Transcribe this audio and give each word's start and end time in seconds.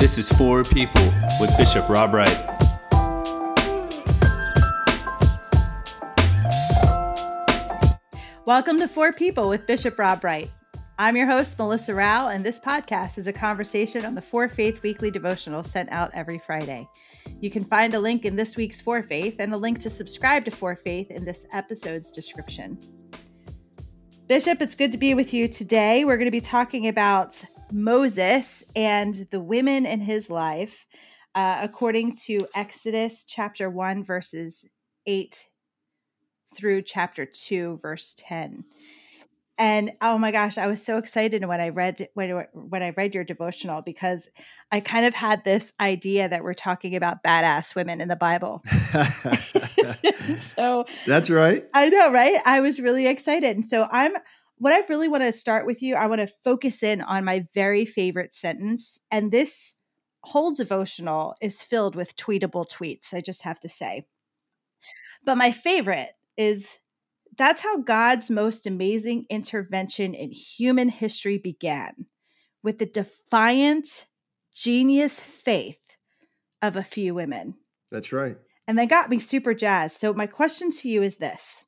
This 0.00 0.16
is 0.16 0.30
For 0.30 0.64
People 0.64 1.12
with 1.38 1.54
Bishop 1.58 1.86
Rob 1.86 2.14
Wright. 2.14 2.26
Welcome 8.46 8.78
to 8.78 8.88
For 8.88 9.12
People 9.12 9.50
with 9.50 9.66
Bishop 9.66 9.98
Rob 9.98 10.24
Wright. 10.24 10.50
I'm 10.98 11.18
your 11.18 11.26
host, 11.26 11.58
Melissa 11.58 11.94
Rao, 11.94 12.28
and 12.28 12.42
this 12.42 12.58
podcast 12.58 13.18
is 13.18 13.26
a 13.26 13.32
conversation 13.34 14.06
on 14.06 14.14
the 14.14 14.22
For 14.22 14.48
Faith 14.48 14.82
weekly 14.82 15.10
devotional 15.10 15.62
sent 15.62 15.92
out 15.92 16.10
every 16.14 16.38
Friday. 16.38 16.88
You 17.42 17.50
can 17.50 17.62
find 17.62 17.92
a 17.92 18.00
link 18.00 18.24
in 18.24 18.36
this 18.36 18.56
week's 18.56 18.80
For 18.80 19.02
Faith 19.02 19.36
and 19.38 19.52
a 19.52 19.58
link 19.58 19.80
to 19.80 19.90
subscribe 19.90 20.46
to 20.46 20.50
For 20.50 20.74
Faith 20.76 21.10
in 21.10 21.26
this 21.26 21.44
episode's 21.52 22.10
description. 22.10 22.78
Bishop, 24.28 24.62
it's 24.62 24.74
good 24.74 24.92
to 24.92 24.98
be 24.98 25.12
with 25.12 25.34
you 25.34 25.46
today. 25.46 26.06
We're 26.06 26.16
going 26.16 26.24
to 26.24 26.30
be 26.30 26.40
talking 26.40 26.88
about 26.88 27.44
Moses 27.72 28.64
and 28.74 29.14
the 29.30 29.40
women 29.40 29.86
in 29.86 30.00
his 30.00 30.30
life, 30.30 30.86
uh, 31.34 31.58
according 31.62 32.16
to 32.26 32.46
Exodus 32.54 33.24
chapter 33.24 33.70
1, 33.70 34.04
verses 34.04 34.68
8 35.06 35.48
through 36.54 36.82
chapter 36.82 37.24
2, 37.24 37.78
verse 37.82 38.14
10 38.18 38.64
and 39.60 39.92
oh 40.00 40.16
my 40.16 40.32
gosh 40.32 40.56
i 40.56 40.66
was 40.66 40.82
so 40.82 40.96
excited 40.96 41.44
when 41.44 41.60
i 41.60 41.68
read 41.68 42.08
when, 42.14 42.46
when 42.54 42.82
i 42.82 42.90
read 42.96 43.14
your 43.14 43.24
devotional 43.24 43.82
because 43.82 44.30
i 44.72 44.80
kind 44.80 45.04
of 45.04 45.12
had 45.12 45.44
this 45.44 45.72
idea 45.78 46.28
that 46.28 46.42
we're 46.42 46.54
talking 46.54 46.96
about 46.96 47.22
badass 47.22 47.74
women 47.76 48.00
in 48.00 48.08
the 48.08 48.16
bible. 48.16 48.64
So 50.40 50.84
that's 51.06 51.30
right. 51.30 51.66
I 51.74 51.88
know 51.88 52.12
right? 52.12 52.40
I 52.44 52.60
was 52.60 52.80
really 52.80 53.06
excited. 53.06 53.56
And 53.56 53.64
so 53.64 53.88
i'm 53.90 54.12
what 54.60 54.72
i 54.72 54.80
really 54.88 55.08
want 55.08 55.22
to 55.22 55.32
start 55.32 55.66
with 55.66 55.82
you 55.82 55.94
i 55.96 56.06
want 56.06 56.20
to 56.20 56.34
focus 56.44 56.82
in 56.82 57.00
on 57.00 57.24
my 57.24 57.44
very 57.54 57.84
favorite 57.84 58.32
sentence 58.32 59.00
and 59.10 59.32
this 59.32 59.74
whole 60.22 60.52
devotional 60.52 61.34
is 61.40 61.62
filled 61.62 61.96
with 61.96 62.16
tweetable 62.16 62.66
tweets 62.70 63.12
i 63.12 63.20
just 63.20 63.42
have 63.42 63.58
to 63.58 63.68
say 63.68 64.04
but 65.24 65.36
my 65.36 65.52
favorite 65.52 66.10
is 66.36 66.78
that's 67.36 67.60
how 67.60 67.78
God's 67.78 68.30
most 68.30 68.66
amazing 68.66 69.26
intervention 69.30 70.14
in 70.14 70.30
human 70.30 70.88
history 70.88 71.38
began 71.38 72.06
with 72.62 72.78
the 72.78 72.86
defiant, 72.86 74.06
genius 74.54 75.20
faith 75.20 75.80
of 76.60 76.76
a 76.76 76.82
few 76.82 77.14
women. 77.14 77.54
That's 77.90 78.12
right. 78.12 78.36
And 78.66 78.78
they 78.78 78.86
got 78.86 79.10
me 79.10 79.18
super 79.18 79.54
jazzed. 79.54 79.96
So, 79.96 80.12
my 80.12 80.26
question 80.26 80.70
to 80.72 80.88
you 80.88 81.02
is 81.02 81.16
this 81.16 81.64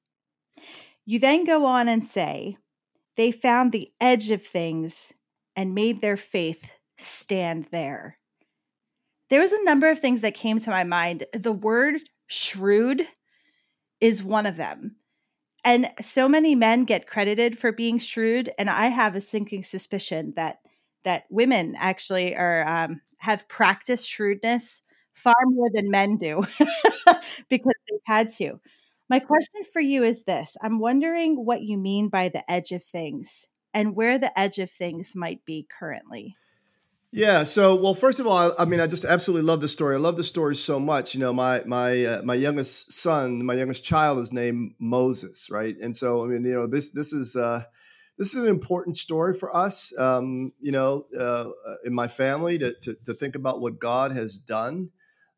You 1.05 1.19
then 1.19 1.45
go 1.45 1.65
on 1.65 1.89
and 1.89 2.05
say, 2.05 2.57
they 3.17 3.33
found 3.33 3.73
the 3.73 3.93
edge 4.01 4.31
of 4.31 4.45
things 4.45 5.13
and 5.57 5.75
made 5.75 6.01
their 6.01 6.17
faith 6.17 6.73
stand 6.99 7.69
there. 7.71 8.19
There 9.31 9.41
was 9.41 9.53
a 9.53 9.65
number 9.65 9.89
of 9.89 9.99
things 9.99 10.21
that 10.23 10.35
came 10.35 10.59
to 10.59 10.71
my 10.71 10.85
mind. 10.85 11.25
The 11.33 11.53
word 11.53 12.01
shrewd 12.27 13.07
is 14.01 14.23
one 14.23 14.47
of 14.47 14.57
them. 14.57 14.97
And 15.65 15.89
so 16.01 16.29
many 16.29 16.55
men 16.55 16.85
get 16.85 17.07
credited 17.07 17.57
for 17.57 17.71
being 17.71 17.99
shrewd, 17.99 18.51
and 18.59 18.69
I 18.69 18.89
have 18.89 19.15
a 19.15 19.21
sinking 19.21 19.63
suspicion 19.63 20.33
that 20.37 20.59
that 21.05 21.25
women 21.31 21.75
actually 21.79 22.35
are 22.37 22.67
um, 22.67 23.01
have 23.19 23.49
practiced 23.49 24.09
shrewdness 24.09 24.83
far 25.15 25.35
more 25.47 25.69
than 25.73 25.91
men 25.91 26.17
do 26.17 26.43
because 27.49 27.75
they've 27.89 28.01
had 28.05 28.29
to. 28.29 28.61
My 29.13 29.19
question 29.19 29.61
for 29.71 29.81
you 29.83 30.05
is 30.05 30.25
this: 30.25 30.57
I'm 30.63 30.79
wondering 30.79 31.45
what 31.45 31.61
you 31.61 31.77
mean 31.77 32.09
by 32.09 32.31
the 32.31 32.51
edge 32.51 32.73
of 32.73 32.83
things 32.83 33.47
and 33.75 33.95
where 33.95 34.17
the 34.17 34.37
edge 34.39 34.59
of 34.59 34.71
things 34.71 35.15
might 35.15 35.45
be 35.45 35.67
currently. 35.79 36.35
Yeah. 37.11 37.45
So, 37.45 37.75
well, 37.75 37.93
first 37.93 38.21
of 38.21 38.27
all, 38.27 38.39
I, 38.39 38.63
I, 38.63 38.65
mean, 38.65 38.81
I 38.81 38.87
just 38.87 39.05
absolutely 39.05 39.47
love 39.47 39.61
the 39.61 39.69
story. 39.69 39.97
I 39.97 39.99
love 39.99 40.17
the 40.17 40.25
story 40.25 40.57
so 40.57 40.81
much. 40.81 41.13
You 41.13 41.21
know, 41.21 41.35
my 41.35 41.63
my 41.67 42.03
uh, 42.07 42.23
my 42.23 42.35
youngest 42.35 42.91
son, 42.91 43.45
my 43.45 43.53
youngest 43.53 43.85
child, 43.85 44.19
is 44.19 44.33
named 44.33 44.77
Moses, 44.79 45.51
right? 45.51 45.77
And 45.79 45.95
so, 45.95 46.25
I 46.25 46.29
mean, 46.29 46.43
you 46.47 46.55
know, 46.55 46.67
this 46.67 46.91
this 46.93 47.13
is 47.13 47.37
uh, 47.37 47.65
this 48.17 48.35
is 48.35 48.41
an 48.41 48.49
important 48.49 48.97
story 48.97 49.35
for 49.35 49.55
us. 49.55 49.93
Um, 49.99 50.55
you 50.59 50.73
know, 50.73 51.05
uh, 51.21 51.51
in 51.85 51.93
my 51.93 52.09
family 52.09 52.57
to, 52.61 52.73
to, 52.81 52.97
to 53.05 53.13
think 53.13 53.35
about 53.35 53.61
what 53.61 53.79
God 53.79 54.13
has 54.13 54.39
done 54.39 54.89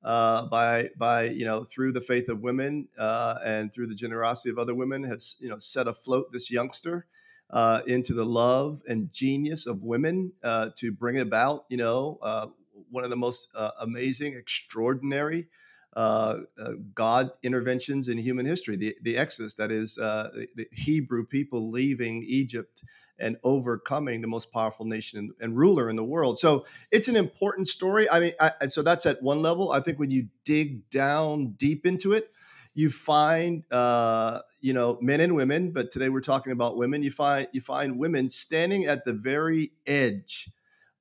uh, 0.05 0.47
by 0.47 0.91
by 0.97 1.25
you 1.25 1.45
know 1.45 1.65
through 1.65 1.93
the 1.93 2.01
faith 2.01 2.29
of 2.29 2.41
women 2.41 2.89
uh, 2.99 3.37
and 3.45 3.73
through 3.73 3.87
the 3.87 3.95
generosity 3.95 4.51
of 4.51 4.59
other 4.59 4.75
women 4.75 5.03
has 5.05 5.37
you 5.41 5.49
know 5.49 5.59
set 5.59 5.89
afloat 5.89 6.31
this 6.33 6.51
youngster 6.51 7.07
uh, 7.51 7.83
into 7.87 8.13
the 8.13 8.25
love 8.25 8.83
and 8.89 9.13
genius 9.13 9.67
of 9.67 9.83
women 9.83 10.33
uh, 10.43 10.71
to 10.77 10.91
bring 10.91 11.19
about, 11.19 11.65
you 11.69 11.77
know, 11.77 12.19
uh, 12.23 12.47
one 12.91 13.05
of 13.05 13.11
the 13.11 13.17
most 13.17 13.49
uh, 13.55 13.71
amazing, 13.81 14.35
extraordinary 14.35 15.47
God 15.95 17.31
interventions 17.45 18.09
in 18.09 18.19
human 18.19 18.47
history, 18.47 18.77
the, 18.77 18.97
the 19.03 19.17
Exodus, 19.17 19.55
that 19.55 19.71
is, 19.71 19.95
the, 19.95 20.67
Hebrew 20.73 21.25
people 21.25 21.71
leaving 21.71 22.25
Egypt 22.27 22.83
and 23.19 23.37
overcoming 23.45 24.21
the 24.21 24.27
most 24.27 24.53
powerful 24.53 24.85
nation 24.85 25.33
and, 25.41 25.57
ruler 25.57 25.89
in 25.89 25.97
the 25.97 26.05
world. 26.05 26.39
So 26.39 26.65
it's 26.91 27.09
an 27.09 27.17
important 27.17 27.69
story. 27.69 28.11
I 28.11 28.21
mean, 28.21 28.33
I, 28.41 28.67
so 28.67 28.83
that's 28.83 29.07
at 29.07 29.23
one 29.23 29.41
level. 29.41 29.71
I 29.73 29.81
think 29.81 29.99
when 29.99 30.11
you 30.11 30.29
dig 30.45 30.89
down 30.91 31.53
deep 31.53 31.87
into 31.87 32.13
it, 32.13 32.31
you 32.75 32.91
find 32.91 33.63
uh, 33.71 34.41
you 34.61 34.73
know 34.73 34.99
men 35.01 35.21
and 35.21 35.37
women, 35.37 35.71
but 35.71 35.93
today 35.93 36.09
we're 36.09 36.21
talking 36.21 36.53
about 36.53 36.77
women. 36.77 37.03
You 37.05 37.13
find 37.13 37.47
you 37.53 37.61
find 37.61 37.99
women 37.99 38.29
standing 38.29 38.85
at 38.87 39.05
the 39.05 39.13
very 39.13 39.73
edge 39.87 40.51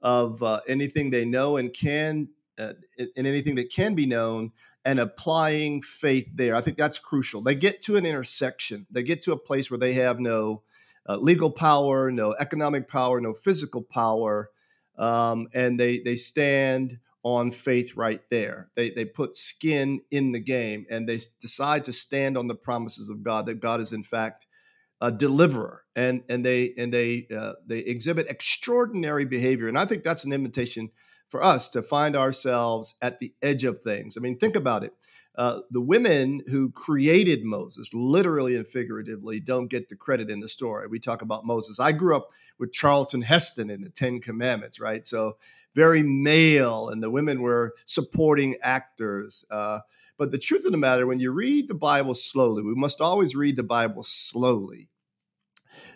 of 0.02 0.44
uh, 0.44 0.62
anything 0.68 1.10
they 1.10 1.26
know 1.26 1.58
and 1.58 1.74
can, 1.74 2.30
uh, 2.60 2.74
and 3.00 3.26
anything 3.26 3.56
that 3.56 3.72
can 3.72 3.96
be 3.96 4.06
known, 4.06 4.52
and 4.86 5.00
applying 5.00 5.82
faith 5.82 6.28
there. 6.36 6.56
I 6.56 6.62
think 6.62 6.78
that's 6.78 7.00
crucial. 7.00 7.42
They 7.42 7.56
get 7.56 7.82
to 7.84 7.96
an 7.96 8.06
intersection. 8.06 8.86
They 8.92 9.02
get 9.02 9.24
to 9.24 9.32
a 9.32 9.38
place 9.38 9.72
where 9.72 9.80
they 9.80 9.94
have 9.94 10.20
no 10.20 10.62
uh, 11.08 11.18
legal 11.18 11.52
power, 11.52 12.12
no 12.12 12.34
economic 12.40 12.88
power, 12.88 13.20
no 13.20 13.34
physical 13.34 13.82
power, 13.82 14.50
um, 14.98 15.48
and 15.54 15.80
they 15.80 16.00
they 16.00 16.16
stand 16.16 17.00
on 17.24 17.52
faith 17.52 17.96
right 17.96 18.22
there. 18.30 18.70
They, 18.76 18.90
they 18.90 19.06
put 19.06 19.36
skin 19.36 20.02
in 20.12 20.34
the 20.34 20.42
game 20.42 20.86
and 20.90 21.08
they 21.08 21.22
decide 21.40 21.86
to 21.86 21.94
stand 21.94 22.38
on 22.38 22.48
the 22.48 22.56
promises 22.56 23.10
of 23.10 23.24
God 23.24 23.46
that 23.46 23.62
God 23.62 23.80
is 23.80 23.94
in 23.94 24.04
fact 24.04 24.46
a 25.00 25.12
deliverer 25.12 25.84
and 25.96 26.24
and 26.30 26.46
they 26.46 26.74
and 26.78 26.94
they 26.94 27.28
uh, 27.36 27.54
they 27.66 27.80
exhibit 27.80 28.30
extraordinary 28.30 29.26
behavior 29.26 29.68
and 29.68 29.78
I 29.78 29.86
think 29.86 30.04
that's 30.04 30.26
an 30.26 30.34
invitation 30.34 30.92
for 31.28 31.44
us 31.44 31.72
to 31.72 31.82
find 31.82 32.16
ourselves 32.16 32.96
at 33.02 33.20
the 33.20 33.34
edge 33.42 33.64
of 33.64 33.80
things. 33.80 34.18
I 34.18 34.22
mean, 34.22 34.38
think 34.38 34.56
about 34.56 34.84
it. 34.84 34.94
Uh, 35.36 35.62
the 35.72 35.82
women 35.82 36.42
who 36.48 36.70
created 36.70 37.44
Moses, 37.44 37.92
literally 37.94 38.56
and 38.56 38.68
figuratively, 38.68 39.40
don't 39.40 39.68
get 39.68 39.90
the 39.90 39.96
credit 39.96 40.30
in 40.30 40.40
the 40.40 40.50
story. 40.50 40.88
We 40.88 41.00
talk 41.00 41.22
about 41.22 41.46
Moses. 41.46 41.80
I 41.80 41.92
grew 41.92 42.16
up 42.16 42.30
with 42.60 42.72
Charlton 42.72 43.24
Heston 43.24 43.70
in 43.70 43.82
the 43.82 43.90
Ten 43.90 44.20
Commandments, 44.20 44.80
right? 44.80 45.06
So 45.08 45.38
very 45.74 46.04
male, 46.04 46.90
and 46.90 47.02
the 47.02 47.10
women 47.10 47.42
were 47.42 47.74
supporting 47.86 48.58
actors. 48.62 49.44
Uh, 49.50 49.80
but 50.18 50.32
the 50.32 50.38
truth 50.38 50.66
of 50.66 50.72
the 50.72 50.78
matter, 50.78 51.08
when 51.08 51.20
you 51.20 51.32
read 51.32 51.68
the 51.68 51.74
Bible 51.74 52.14
slowly, 52.14 52.62
we 52.62 52.76
must 52.76 53.02
always 53.02 53.36
read 53.36 53.56
the 53.56 53.64
Bible 53.64 54.04
slowly. 54.04 54.90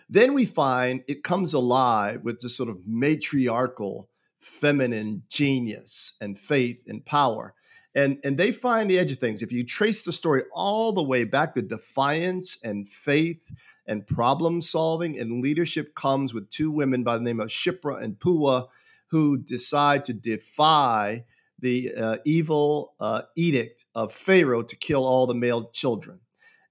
Then 0.08 0.34
we 0.34 0.46
find 0.46 1.04
it 1.06 1.22
comes 1.22 1.54
alive 1.54 2.24
with 2.24 2.40
this 2.40 2.56
sort 2.56 2.70
of 2.70 2.86
matriarchal, 2.86 4.08
feminine 4.36 5.22
genius 5.28 6.14
and 6.20 6.38
faith 6.38 6.82
and 6.88 7.04
power. 7.04 7.54
And, 7.98 8.18
and 8.22 8.38
they 8.38 8.52
find 8.52 8.88
the 8.88 8.96
edge 8.96 9.10
of 9.10 9.18
things. 9.18 9.42
If 9.42 9.50
you 9.50 9.64
trace 9.64 10.02
the 10.02 10.12
story 10.12 10.44
all 10.52 10.92
the 10.92 11.02
way 11.02 11.24
back 11.24 11.56
to 11.56 11.62
defiance 11.62 12.56
and 12.62 12.88
faith 12.88 13.50
and 13.88 14.06
problem 14.06 14.60
solving 14.60 15.18
and 15.18 15.42
leadership 15.42 15.96
comes 15.96 16.32
with 16.32 16.48
two 16.48 16.70
women 16.70 17.02
by 17.02 17.16
the 17.18 17.24
name 17.24 17.40
of 17.40 17.48
Shiphrah 17.48 18.00
and 18.00 18.16
Puah 18.16 18.66
who 19.08 19.36
decide 19.36 20.04
to 20.04 20.12
defy 20.12 21.24
the 21.58 21.92
uh, 21.92 22.16
evil 22.24 22.94
uh, 23.00 23.22
edict 23.34 23.84
of 23.96 24.12
Pharaoh 24.12 24.62
to 24.62 24.76
kill 24.76 25.04
all 25.04 25.26
the 25.26 25.34
male 25.34 25.68
children. 25.70 26.20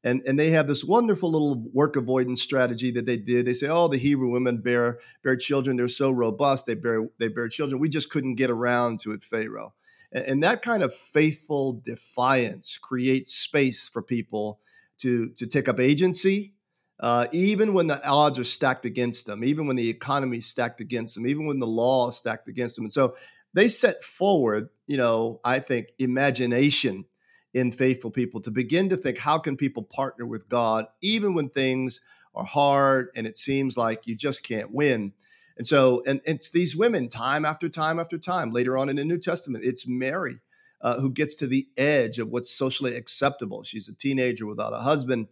And, 0.06 0.22
and 0.26 0.40
they 0.40 0.52
have 0.52 0.70
this 0.70 0.86
wonderful 0.86 1.30
little 1.30 1.62
work 1.74 1.98
avoidance 1.98 2.42
strategy 2.42 2.90
that 2.92 3.06
they 3.06 3.18
did. 3.18 3.46
They 3.46 3.54
say, 3.54 3.68
"Oh, 3.68 3.90
the 3.90 3.98
Hebrew 3.98 4.30
women 4.30 4.60
bear 4.62 5.00
bear 5.24 5.36
children. 5.36 5.76
They're 5.76 5.90
so 5.90 6.10
robust. 6.10 6.68
They 6.68 6.76
bear 6.76 7.10
they 7.20 7.28
bear 7.28 7.50
children. 7.50 7.82
We 7.82 7.90
just 7.90 8.10
couldn't 8.10 8.36
get 8.36 8.50
around 8.50 9.02
to 9.02 9.12
it, 9.12 9.26
Pharaoh." 9.26 9.74
And, 10.12 10.44
that 10.44 10.62
kind 10.62 10.84
of 10.84 10.94
faithful 10.94 11.82
defiance 11.84 12.78
creates 12.78 13.34
space 13.34 13.90
for 13.90 14.02
people 14.02 14.60
to 15.00 15.30
to 15.32 15.46
take 15.46 15.68
up 15.68 15.80
agency, 15.80 16.54
uh, 17.00 17.28
even 17.32 17.74
when 17.74 17.88
the 17.88 18.06
odds 18.08 18.40
are 18.40 18.44
stacked 18.44 18.86
against 18.86 19.26
them, 19.26 19.44
even 19.44 19.68
when 19.68 19.76
the 19.76 19.90
economy 19.90 20.38
is 20.38 20.48
stacked 20.48 20.82
against 20.82 21.16
them, 21.16 21.28
even 21.28 21.46
when 21.46 21.60
the 21.60 21.68
law 21.68 22.08
is 22.08 22.16
stacked 22.16 22.48
against 22.48 22.76
them. 22.76 22.86
And 22.86 22.94
so 22.94 23.16
they 23.54 23.70
set 23.70 24.04
forward, 24.04 24.70
you 24.88 24.98
know, 24.98 25.40
I 25.44 25.60
think 25.60 25.88
imagination 26.00 27.06
in 27.54 27.72
faithful 27.72 28.12
people 28.12 28.42
to 28.42 28.52
begin 28.52 28.90
to 28.90 28.98
think 28.98 29.18
how 29.18 29.40
can 29.40 29.58
people 29.58 29.84
partner 29.84 30.26
with 30.26 30.48
God 30.50 30.86
even 31.02 31.34
when 31.34 31.50
things 31.50 32.02
are 32.36 32.44
hard 32.44 33.10
and 33.16 33.26
it 33.26 33.38
seems 33.38 33.78
like 33.78 34.06
you 34.06 34.16
just 34.16 34.44
can't 34.44 34.72
win. 34.72 35.14
And 35.58 35.66
so, 35.66 36.04
and 36.06 36.22
it's 36.26 36.52
these 36.52 36.76
women 36.76 37.10
time 37.10 37.44
after 37.46 37.68
time 37.68 38.00
after 38.00 38.18
time. 38.18 38.52
Later 38.52 38.78
on 38.78 38.90
in 38.90 38.96
the 38.96 39.06
New 39.06 39.18
Testament, 39.18 39.66
it's 39.66 39.88
Mary 39.88 40.40
uh, 40.82 41.00
who 41.00 41.12
gets 41.12 41.36
to 41.36 41.48
the 41.48 41.68
edge 41.78 42.20
of 42.20 42.30
what's 42.30 42.50
socially 42.50 42.96
acceptable. 42.96 43.64
She's 43.64 43.90
a 43.90 43.94
teenager 43.94 44.46
without 44.46 44.74
a 44.74 44.78
husband. 44.78 45.28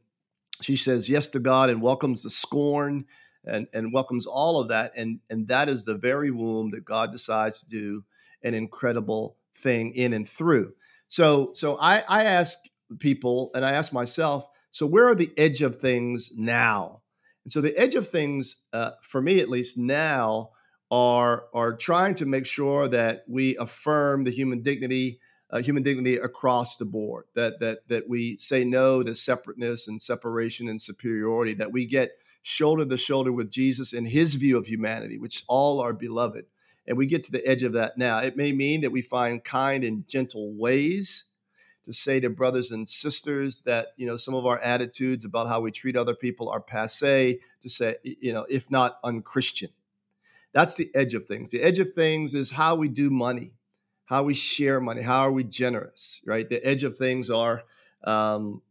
She 0.62 0.76
says 0.76 1.10
yes 1.10 1.28
to 1.30 1.40
God 1.40 1.70
and 1.70 1.82
welcomes 1.82 2.24
the 2.24 2.30
scorn 2.30 3.06
and, 3.46 3.68
and 3.74 3.94
welcomes 3.94 4.26
all 4.26 4.60
of 4.60 4.70
that. 4.70 4.94
And, 4.96 5.20
and 5.30 5.48
that 5.50 5.70
is 5.70 5.86
the 5.86 5.96
very 5.96 6.32
womb 6.32 6.72
that 6.72 6.86
God 6.86 7.12
decides 7.12 7.62
to 7.62 7.70
do 7.70 8.04
an 8.42 8.54
incredible 8.54 9.38
thing 9.54 9.94
in 9.94 10.14
and 10.14 10.28
through. 10.28 10.74
So, 11.08 11.52
so 11.54 11.78
I, 11.80 12.04
I 12.10 12.24
ask 12.24 12.58
people 13.00 13.52
and 13.54 13.64
I 13.64 13.74
ask 13.74 13.94
myself, 13.94 14.48
so 14.72 14.86
where 14.86 15.08
are 15.08 15.16
the 15.16 15.32
edge 15.38 15.62
of 15.62 15.78
things 15.78 16.32
now? 16.36 17.02
And 17.46 17.52
so 17.52 17.62
the 17.62 17.78
edge 17.78 17.96
of 17.96 18.10
things, 18.10 18.64
uh, 18.74 18.92
for 19.02 19.22
me 19.22 19.40
at 19.40 19.50
least 19.50 19.78
now, 19.78 20.50
are 20.92 21.46
are 21.54 21.76
trying 21.76 22.16
to 22.16 22.26
make 22.26 22.46
sure 22.46 22.88
that 22.88 23.24
we 23.28 23.56
affirm 23.58 24.24
the 24.24 24.32
human 24.32 24.62
dignity, 24.62 25.20
uh, 25.50 25.60
human 25.60 25.84
dignity 25.84 26.16
across 26.16 26.78
the 26.78 26.86
board. 26.86 27.26
That 27.36 27.60
that 27.60 27.88
that 27.88 28.10
we 28.10 28.38
say 28.38 28.66
no 28.66 29.04
to 29.04 29.16
separateness 29.16 29.88
and 29.88 30.02
separation 30.02 30.68
and 30.68 30.82
superiority. 30.82 31.54
That 31.54 31.72
we 31.72 31.86
get 31.86 32.12
shoulder 32.42 32.86
to 32.86 32.98
shoulder 32.98 33.32
with 33.32 33.50
Jesus 33.50 33.94
and 33.94 34.08
His 34.08 34.36
view 34.36 34.58
of 34.58 34.66
humanity, 34.66 35.18
which 35.18 35.44
all 35.48 35.80
are 35.80 35.94
beloved. 35.94 36.46
And 36.88 36.98
we 36.98 37.08
get 37.08 37.24
to 37.24 37.32
the 37.32 37.46
edge 37.48 37.64
of 37.64 37.74
that 37.74 37.98
now. 37.98 38.20
It 38.20 38.38
may 38.38 38.54
mean 38.54 38.82
that 38.82 38.92
we 38.92 39.02
find 39.02 39.44
kind 39.44 39.84
and 39.84 40.08
gentle 40.08 40.54
ways 40.54 41.26
to 41.86 41.94
say 41.94 42.20
to 42.20 42.30
brothers 42.30 42.72
and 42.72 42.88
sisters 42.88 43.62
that 43.64 43.90
you 43.98 44.06
know 44.06 44.18
some 44.18 44.34
of 44.36 44.46
our 44.46 44.60
attitudes 44.60 45.24
about 45.26 45.48
how 45.48 45.62
we 45.62 45.72
treat 45.72 45.96
other 45.96 46.16
people 46.16 46.50
are 46.50 46.60
passe 46.60 47.40
to 47.62 47.70
say 47.70 47.96
you 48.04 48.34
know 48.34 48.46
if 48.50 48.70
not 48.70 49.00
unchristian. 49.04 49.70
That's 50.52 50.76
the 50.76 50.90
edge 50.96 51.14
of 51.14 51.26
things. 51.26 51.52
The 51.52 51.62
edge 51.62 51.80
of 51.80 51.92
things 51.92 52.34
is 52.34 52.52
how 52.52 52.76
we 52.76 52.88
do 52.88 53.10
money 53.10 53.52
how 54.06 54.24
we 54.24 54.34
share 54.34 54.80
money 54.80 55.02
how 55.02 55.22
are 55.22 55.32
we 55.32 55.44
generous 55.44 56.22
right? 56.26 56.50
The 56.50 56.66
edge 56.66 56.84
of 56.84 56.98
things 56.98 57.30
are 57.30 57.64
um, 58.04 58.62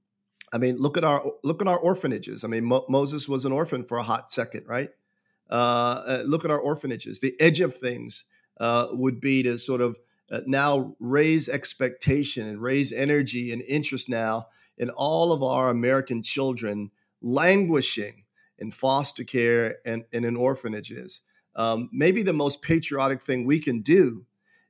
i 0.53 0.59
mean 0.59 0.77
look 0.77 0.97
at 0.97 1.05
our 1.05 1.25
look 1.43 1.61
at 1.61 1.69
our 1.69 1.79
orphanages. 1.79 2.45
I 2.45 2.49
mean 2.49 2.65
Mo- 2.65 2.87
moses 2.89 3.29
was 3.29 3.45
an 3.45 3.53
orphan 3.53 3.85
for 3.85 3.99
a 3.99 4.03
hot 4.03 4.31
second 4.31 4.67
right? 4.67 4.91
Uh, 5.51 6.03
uh, 6.07 6.23
look 6.27 6.45
at 6.45 6.51
our 6.51 6.59
orphanages. 6.59 7.21
The 7.21 7.39
edge 7.39 7.61
of 7.61 7.75
things 7.75 8.25
uh, 8.59 8.89
would 8.93 9.21
be 9.21 9.43
to 9.43 9.59
sort 9.59 9.81
of 9.83 9.99
uh, 10.31 10.41
now 10.47 10.97
raise 10.99 11.49
expectation 11.49 12.49
and 12.49 12.61
raise 12.61 12.93
energy 12.93 13.53
and 13.53 13.63
interest 13.63 14.09
now 14.09 14.47
in 14.79 14.91
all 14.91 15.33
of 15.33 15.43
our 15.43 15.71
American 15.71 16.23
children 16.23 16.91
languishing 17.21 18.25
in 18.59 18.71
foster 18.71 19.25
care 19.25 19.77
and, 19.85 20.05
and 20.13 20.25
in 20.25 20.37
orphanages. 20.37 21.21
Um, 21.57 21.89
maybe 21.93 22.23
the 22.23 22.33
most 22.33 22.63
patriotic 22.63 23.23
thing 23.23 23.45
we 23.45 23.59
can 23.59 23.81
do 23.81 24.27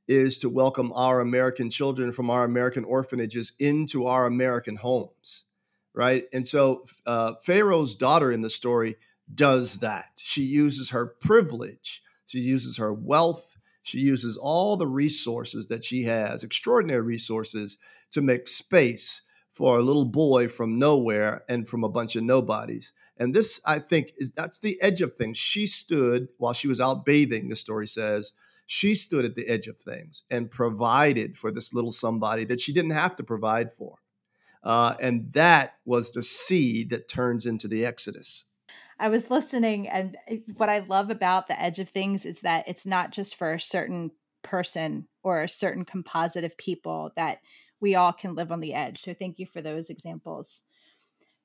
is 0.07 0.37
to 0.39 0.49
welcome 0.49 0.91
our 0.93 1.19
American 1.19 1.69
children 1.69 2.11
from 2.11 2.29
our 2.29 2.43
American 2.43 2.83
orphanages 2.83 3.53
into 3.59 4.05
our 4.05 4.25
American 4.25 4.75
homes, 4.75 5.45
right? 5.93 6.25
And 6.31 6.45
so 6.45 6.83
uh, 7.05 7.33
Pharaoh's 7.41 7.95
daughter 7.95 8.31
in 8.31 8.41
the 8.41 8.49
story 8.49 8.97
does 9.33 9.79
that. 9.79 10.11
She 10.17 10.43
uses 10.43 10.91
her 10.91 11.07
privilege, 11.07 12.03
she 12.27 12.39
uses 12.39 12.77
her 12.77 12.93
wealth, 12.93 13.57
she 13.85 13.99
uses 13.99 14.35
all 14.35 14.77
the 14.77 14.87
resources 14.87 15.67
that 15.67 15.85
she 15.85 16.03
has, 16.03 16.43
extraordinary 16.43 17.03
resources, 17.03 17.77
to 18.11 18.21
make 18.21 18.47
space 18.47 19.21
for 19.51 19.77
a 19.77 19.83
little 19.83 20.05
boy 20.05 20.47
from 20.47 20.79
nowhere 20.79 21.43
and 21.47 21.67
from 21.67 21.83
a 21.83 21.89
bunch 21.89 22.15
of 22.15 22.23
nobodies. 22.23 22.93
And 23.17 23.31
this, 23.31 23.61
I 23.63 23.77
think, 23.77 24.13
is 24.17 24.31
that's 24.31 24.57
the 24.57 24.81
edge 24.81 25.01
of 25.01 25.13
things. 25.13 25.37
She 25.37 25.67
stood 25.67 26.29
while 26.39 26.53
she 26.53 26.67
was 26.67 26.81
out 26.81 27.05
bathing, 27.05 27.49
the 27.49 27.55
story 27.55 27.87
says. 27.87 28.31
She 28.65 28.95
stood 28.95 29.23
at 29.23 29.35
the 29.35 29.47
edge 29.47 29.67
of 29.67 29.77
things 29.77 30.23
and 30.31 30.49
provided 30.49 31.37
for 31.37 31.51
this 31.51 31.71
little 31.71 31.91
somebody 31.91 32.43
that 32.45 32.59
she 32.59 32.73
didn't 32.73 32.89
have 32.89 33.15
to 33.17 33.23
provide 33.23 33.71
for. 33.71 33.99
Uh, 34.63 34.95
and 34.99 35.31
that 35.33 35.75
was 35.85 36.11
the 36.11 36.23
seed 36.23 36.89
that 36.89 37.07
turns 37.07 37.45
into 37.45 37.67
the 37.67 37.85
Exodus. 37.85 38.45
I 38.97 39.09
was 39.09 39.29
listening, 39.29 39.87
and 39.87 40.15
what 40.55 40.69
I 40.69 40.79
love 40.79 41.09
about 41.09 41.47
the 41.47 41.61
edge 41.61 41.79
of 41.79 41.89
things 41.89 42.25
is 42.25 42.41
that 42.41 42.67
it's 42.67 42.85
not 42.85 43.11
just 43.11 43.35
for 43.35 43.53
a 43.53 43.59
certain 43.59 44.11
person 44.41 45.07
or 45.23 45.41
a 45.41 45.49
certain 45.49 45.85
composite 45.85 46.43
of 46.43 46.57
people 46.57 47.11
that 47.15 47.39
we 47.81 47.95
all 47.95 48.13
can 48.13 48.35
live 48.35 48.51
on 48.51 48.61
the 48.61 48.73
edge. 48.73 48.99
So 48.99 49.13
thank 49.13 49.39
you 49.39 49.45
for 49.45 49.61
those 49.61 49.89
examples. 49.89 50.63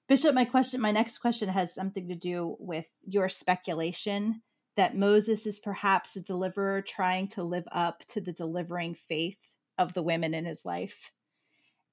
Bishop, 0.09 0.35
my 0.35 0.45
question, 0.45 0.81
my 0.81 0.91
next 0.91 1.19
question 1.19 1.49
has 1.49 1.75
something 1.75 2.09
to 2.09 2.17
do 2.17 2.57
with 2.59 2.87
your 3.07 3.29
speculation 3.29 4.43
that 4.77 4.97
Moses 4.97 5.47
is 5.47 5.59
perhaps 5.59 6.17
a 6.17 6.23
deliverer 6.23 6.83
trying 6.83 7.29
to 7.29 7.45
live 7.45 7.69
up 7.71 8.05
to 8.07 8.21
the 8.21 8.33
delivering 8.33 8.95
faith 8.95 9.53
of 9.79 9.93
the 9.93 10.03
women 10.03 10.35
in 10.35 10.47
his 10.47 10.65
life. 10.65 11.13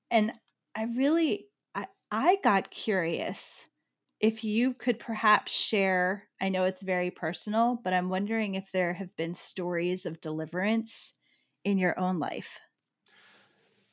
And 0.09 0.31
I 0.75 0.85
really 0.95 1.47
I 1.75 1.85
I 2.11 2.37
got 2.43 2.71
curious 2.71 3.66
if 4.19 4.43
you 4.43 4.73
could 4.73 4.99
perhaps 4.99 5.51
share, 5.51 6.29
I 6.41 6.49
know 6.49 6.63
it's 6.63 6.81
very 6.81 7.11
personal, 7.11 7.79
but 7.83 7.93
I'm 7.93 8.09
wondering 8.09 8.55
if 8.55 8.71
there 8.71 8.93
have 8.93 9.15
been 9.15 9.35
stories 9.35 10.05
of 10.05 10.21
deliverance 10.21 11.19
in 11.63 11.77
your 11.77 11.97
own 11.99 12.19
life. 12.19 12.59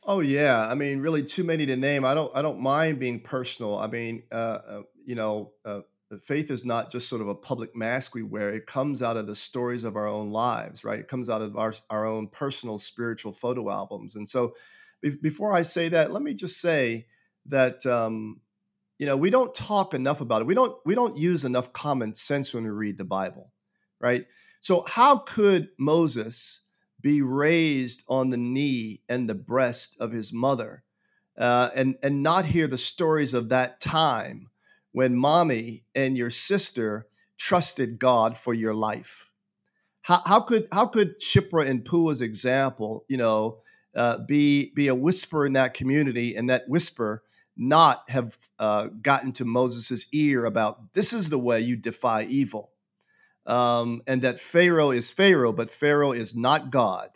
Oh 0.03 0.21
yeah, 0.21 0.69
I 0.69 0.75
mean, 0.75 1.01
really 1.01 1.23
too 1.23 1.45
many 1.45 1.65
to 1.67 1.77
name. 1.77 2.05
I 2.05 2.13
don't, 2.15 2.35
I 2.37 2.43
don't 2.43 2.61
mind 2.61 2.99
being 2.99 3.21
personal. 3.21 3.79
I 3.79 3.87
mean, 3.87 4.25
uh, 4.31 4.35
uh, 4.35 4.83
you 5.05 5.15
know, 5.15 5.53
uh, 5.65 5.81
faith 6.23 6.51
is 6.51 6.65
not 6.65 6.91
just 6.91 7.09
sort 7.09 7.23
of 7.23 7.29
a 7.29 7.35
public 7.35 7.75
mask 7.75 8.15
we 8.15 8.23
wear. 8.23 8.53
It 8.53 8.67
comes 8.67 9.01
out 9.01 9.17
of 9.17 9.27
the 9.27 9.35
stories 9.35 9.83
of 9.83 9.97
our 9.97 10.07
own 10.07 10.31
lives, 10.31 10.85
right? 10.85 10.99
It 10.99 11.09
comes 11.09 11.31
out 11.31 11.41
of 11.41 11.57
our 11.57 11.73
our 11.89 12.05
own 12.07 12.29
personal 12.29 12.79
spiritual 12.79 13.33
photo 13.33 13.71
albums. 13.71 14.15
And 14.15 14.29
so, 14.29 14.55
be- 15.01 15.17
before 15.17 15.55
I 15.55 15.63
say 15.63 15.89
that, 15.89 16.13
let 16.13 16.23
me 16.23 16.35
just 16.35 16.61
say 16.61 17.07
that 17.47 17.87
um, 17.87 18.43
you 18.99 19.07
know 19.07 19.17
we 19.17 19.31
don't 19.31 19.55
talk 19.55 19.95
enough 19.95 20.21
about 20.21 20.43
it. 20.43 20.47
We 20.47 20.55
don't 20.55 20.77
we 20.85 20.95
don't 20.95 21.17
use 21.17 21.45
enough 21.45 21.73
common 21.73 22.15
sense 22.15 22.55
when 22.55 22.65
we 22.65 22.71
read 22.71 22.99
the 22.99 23.05
bible 23.05 23.51
right? 24.01 24.27
So 24.61 24.85
how 24.87 25.19
could 25.19 25.69
moses 25.79 26.61
be 27.01 27.23
raised 27.23 28.05
on 28.09 28.31
the 28.31 28.37
knee 28.37 29.03
and 29.09 29.29
the 29.29 29.35
breast 29.35 29.97
of 30.01 30.13
his 30.13 30.33
mother 30.33 30.85
uh, 31.39 31.71
and 31.75 31.97
and 32.03 32.23
not 32.23 32.47
hear 32.47 32.67
the 32.67 32.79
stories 32.79 33.35
of 33.35 33.49
that 33.49 33.81
time 33.81 34.51
when 34.93 35.17
mommy 35.17 35.85
and 35.95 36.17
your 36.17 36.31
sister 36.31 37.07
trusted 37.37 37.99
god 37.99 38.37
for 38.37 38.55
your 38.55 38.75
life? 38.75 39.31
How, 40.03 40.23
how 40.25 40.41
could 40.41 40.69
how 40.71 40.87
could 40.87 41.19
Shiphrah 41.21 41.67
and 41.67 41.85
puah's 41.85 42.21
example 42.21 43.05
you 43.09 43.17
know 43.17 43.59
uh, 43.95 44.19
be 44.19 44.73
be 44.75 44.89
a 44.89 44.95
whisper 44.95 45.47
in 45.47 45.55
that 45.55 45.75
community 45.75 46.37
and 46.37 46.49
that 46.51 46.69
whisper 46.69 47.23
not 47.57 48.09
have 48.09 48.37
uh, 48.59 48.89
gotten 49.01 49.33
to 49.33 49.45
Moses' 49.45 50.07
ear 50.13 50.45
about 50.45 50.93
this 50.93 51.13
is 51.13 51.31
the 51.31 51.39
way 51.39 51.61
you 51.61 51.77
defy 51.77 52.25
evil. 52.25 52.71
Um, 53.47 54.03
and 54.07 54.23
that 54.23 54.41
Pharaoh 54.41 54.91
is 54.91 55.13
Pharaoh, 55.13 55.53
but 55.53 55.71
Pharaoh 55.71 56.13
is 56.13 56.35
not 56.35 56.71
God. 56.71 57.11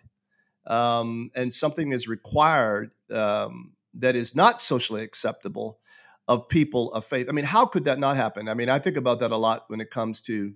Um, 0.67 1.31
and 1.35 1.53
something 1.53 1.93
is 1.93 2.07
required 2.07 2.91
um, 3.11 3.73
that 3.95 4.15
is 4.15 4.37
not 4.37 4.61
socially 4.61 5.03
acceptable 5.03 5.81
of 6.29 6.49
people 6.49 6.93
of 6.93 7.07
faith. 7.07 7.27
I 7.29 7.33
mean, 7.33 7.47
how 7.47 7.65
could 7.65 7.87
that 7.87 7.99
not 7.99 8.17
happen? 8.17 8.49
I 8.49 8.55
mean, 8.55 8.69
I 8.69 8.79
think 8.79 8.99
about 8.99 9.21
that 9.21 9.33
a 9.33 9.37
lot 9.37 9.65
when 9.69 9.81
it 9.81 9.91
comes 9.91 10.21
to 10.23 10.53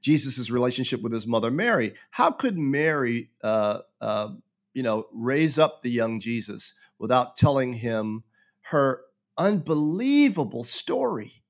Jesus' 0.00 0.50
relationship 0.50 1.02
with 1.02 1.12
his 1.12 1.26
mother 1.26 1.50
Mary. 1.50 1.94
How 2.10 2.30
could 2.30 2.58
Mary, 2.58 3.30
uh, 3.42 3.80
uh, 4.00 4.28
you 4.72 4.82
know, 4.82 5.06
raise 5.12 5.58
up 5.58 5.82
the 5.82 5.90
young 5.90 6.18
Jesus 6.18 6.72
without 6.98 7.36
telling 7.36 7.74
him 7.74 8.24
her 8.64 9.02
unbelievable 9.36 10.64
story 10.64 11.44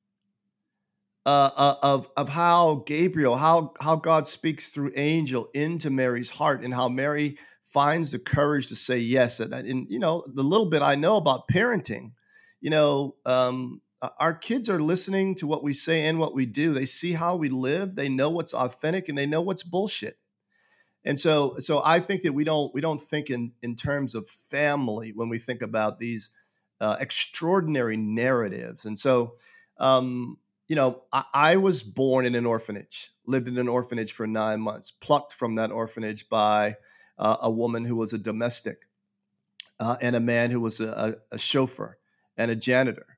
uh, 1.26 1.50
uh, 1.56 1.74
of 1.82 2.08
of 2.16 2.28
how 2.28 2.82
Gabriel, 2.86 3.36
how 3.36 3.72
how 3.80 3.96
God 3.96 4.28
speaks 4.28 4.68
through 4.70 4.92
angel 4.94 5.48
into 5.54 5.90
Mary's 5.90 6.30
heart, 6.30 6.62
and 6.62 6.74
how 6.74 6.88
Mary 6.88 7.38
finds 7.62 8.10
the 8.10 8.18
courage 8.18 8.68
to 8.68 8.76
say 8.76 8.98
yes. 8.98 9.40
And, 9.40 9.52
and 9.54 9.86
you 9.90 9.98
know, 9.98 10.24
the 10.26 10.42
little 10.42 10.68
bit 10.68 10.82
I 10.82 10.96
know 10.96 11.16
about 11.16 11.48
parenting, 11.48 12.12
you 12.60 12.70
know, 12.70 13.16
um, 13.24 13.80
our 14.18 14.34
kids 14.34 14.68
are 14.68 14.80
listening 14.80 15.34
to 15.36 15.46
what 15.46 15.64
we 15.64 15.72
say 15.72 16.06
and 16.06 16.18
what 16.18 16.34
we 16.34 16.46
do. 16.46 16.72
They 16.72 16.86
see 16.86 17.12
how 17.12 17.36
we 17.36 17.48
live. 17.48 17.96
They 17.96 18.08
know 18.08 18.28
what's 18.28 18.52
authentic, 18.52 19.08
and 19.08 19.16
they 19.16 19.26
know 19.26 19.40
what's 19.40 19.62
bullshit. 19.62 20.18
And 21.06 21.18
so, 21.20 21.56
so 21.58 21.82
I 21.84 22.00
think 22.00 22.22
that 22.22 22.32
we 22.32 22.44
don't 22.44 22.74
we 22.74 22.80
don't 22.80 23.00
think 23.00 23.30
in 23.30 23.52
in 23.62 23.76
terms 23.76 24.14
of 24.14 24.28
family 24.28 25.12
when 25.14 25.28
we 25.28 25.38
think 25.38 25.62
about 25.62 25.98
these 25.98 26.30
uh, 26.84 26.96
extraordinary 27.00 27.96
narratives. 27.96 28.84
And 28.84 28.98
so, 28.98 29.36
um, 29.78 30.36
you 30.68 30.76
know, 30.76 31.02
I, 31.10 31.24
I, 31.32 31.56
was 31.56 31.82
born 31.82 32.26
in 32.26 32.34
an 32.34 32.44
orphanage, 32.44 33.10
lived 33.26 33.48
in 33.48 33.56
an 33.56 33.68
orphanage 33.68 34.12
for 34.12 34.26
nine 34.26 34.60
months, 34.60 34.90
plucked 34.90 35.32
from 35.32 35.54
that 35.54 35.72
orphanage 35.72 36.28
by 36.28 36.76
uh, 37.18 37.38
a 37.40 37.50
woman 37.50 37.86
who 37.86 37.96
was 37.96 38.12
a 38.12 38.18
domestic 38.18 38.82
uh, 39.80 39.96
and 40.02 40.14
a 40.14 40.20
man 40.20 40.50
who 40.50 40.60
was 40.60 40.78
a, 40.78 41.16
a 41.32 41.38
chauffeur 41.38 41.96
and 42.36 42.50
a 42.50 42.56
janitor, 42.56 43.16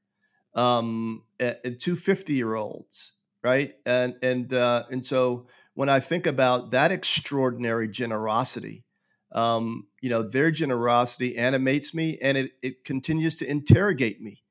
um, 0.54 1.25
and, 1.40 1.80
two 1.80 1.96
50 1.96 2.35
year 2.35 2.54
olds, 2.54 3.14
right? 3.42 3.75
And, 3.85 4.14
and, 4.23 4.52
uh, 4.52 4.85
and 4.92 5.04
so 5.04 5.49
when 5.75 5.88
I 5.88 5.99
think 5.99 6.28
about 6.28 6.70
that 6.70 6.92
extraordinary 6.92 7.88
generosity, 7.88 8.85
um, 9.32 9.88
you 10.06 10.10
know, 10.10 10.22
their 10.22 10.52
generosity 10.52 11.36
animates 11.36 11.92
me 11.92 12.16
and 12.22 12.38
it, 12.38 12.52
it 12.62 12.84
continues 12.84 13.34
to 13.34 13.50
interrogate 13.50 14.22
me. 14.22 14.44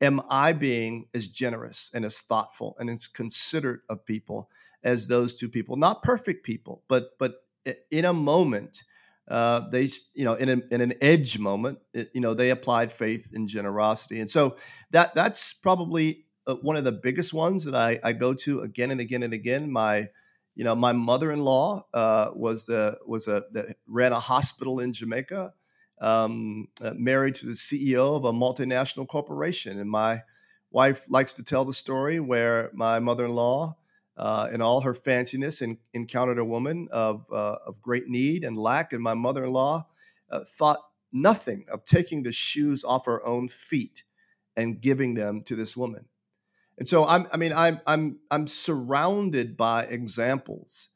Am 0.00 0.20
I 0.30 0.52
being 0.52 1.08
as 1.12 1.26
generous 1.26 1.90
and 1.92 2.04
as 2.04 2.20
thoughtful 2.20 2.76
and 2.78 2.88
as 2.88 3.08
considerate 3.08 3.80
of 3.88 4.06
people 4.06 4.48
as 4.84 5.08
those 5.08 5.34
two 5.34 5.48
people? 5.48 5.76
Not 5.76 6.04
perfect 6.04 6.46
people, 6.46 6.84
but 6.86 7.18
but 7.18 7.42
in 7.90 8.04
a 8.04 8.12
moment, 8.12 8.84
uh, 9.26 9.68
they 9.68 9.88
you 10.14 10.24
know 10.24 10.34
in, 10.34 10.48
a, 10.48 10.62
in 10.72 10.80
an 10.80 10.94
edge 11.00 11.40
moment, 11.40 11.80
it, 11.92 12.12
you 12.14 12.20
know 12.20 12.32
they 12.32 12.50
applied 12.50 12.92
faith 12.92 13.30
and 13.32 13.48
generosity, 13.48 14.20
and 14.20 14.30
so 14.30 14.54
that 14.92 15.12
that's 15.16 15.52
probably 15.52 16.24
uh, 16.46 16.54
one 16.62 16.76
of 16.76 16.84
the 16.84 16.92
biggest 16.92 17.34
ones 17.34 17.64
that 17.64 17.74
I, 17.74 17.98
I 18.04 18.12
go 18.12 18.32
to 18.34 18.60
again 18.60 18.92
and 18.92 19.00
again 19.00 19.24
and 19.24 19.34
again. 19.34 19.72
My 19.72 20.10
you 20.54 20.64
know, 20.64 20.74
my 20.74 20.92
mother-in-law 20.92 21.86
uh, 21.94 22.30
was 22.34 22.66
the 22.66 22.98
was 23.06 23.28
a 23.28 23.44
the, 23.52 23.74
ran 23.86 24.12
a 24.12 24.20
hospital 24.20 24.80
in 24.80 24.92
Jamaica, 24.92 25.52
um, 26.00 26.68
uh, 26.82 26.92
married 26.96 27.34
to 27.36 27.46
the 27.46 27.52
CEO 27.52 28.16
of 28.16 28.24
a 28.24 28.32
multinational 28.32 29.06
corporation, 29.06 29.78
and 29.78 29.90
my 29.90 30.22
wife 30.70 31.04
likes 31.08 31.34
to 31.34 31.42
tell 31.42 31.64
the 31.64 31.74
story 31.74 32.20
where 32.20 32.70
my 32.72 32.98
mother-in-law, 33.00 33.76
uh, 34.16 34.48
in 34.52 34.60
all 34.60 34.80
her 34.82 34.94
fanciness, 34.94 35.62
in, 35.62 35.78
encountered 35.94 36.38
a 36.38 36.44
woman 36.44 36.88
of 36.90 37.24
uh, 37.32 37.56
of 37.66 37.80
great 37.80 38.08
need 38.08 38.44
and 38.44 38.56
lack, 38.56 38.92
and 38.92 39.02
my 39.02 39.14
mother-in-law 39.14 39.86
uh, 40.30 40.40
thought 40.44 40.80
nothing 41.12 41.64
of 41.72 41.84
taking 41.84 42.22
the 42.22 42.32
shoes 42.32 42.84
off 42.84 43.06
her 43.06 43.24
own 43.26 43.48
feet 43.48 44.04
and 44.56 44.80
giving 44.80 45.14
them 45.14 45.42
to 45.42 45.56
this 45.56 45.76
woman. 45.76 46.06
And 46.80 46.88
so 46.88 47.06
I'm, 47.06 47.28
I 47.32 47.36
mean, 47.36 47.52
I'm, 47.52 47.80
I'm, 47.86 48.18
I'm 48.30 48.46
surrounded 48.46 49.56
by 49.56 49.84
examples 49.84 50.88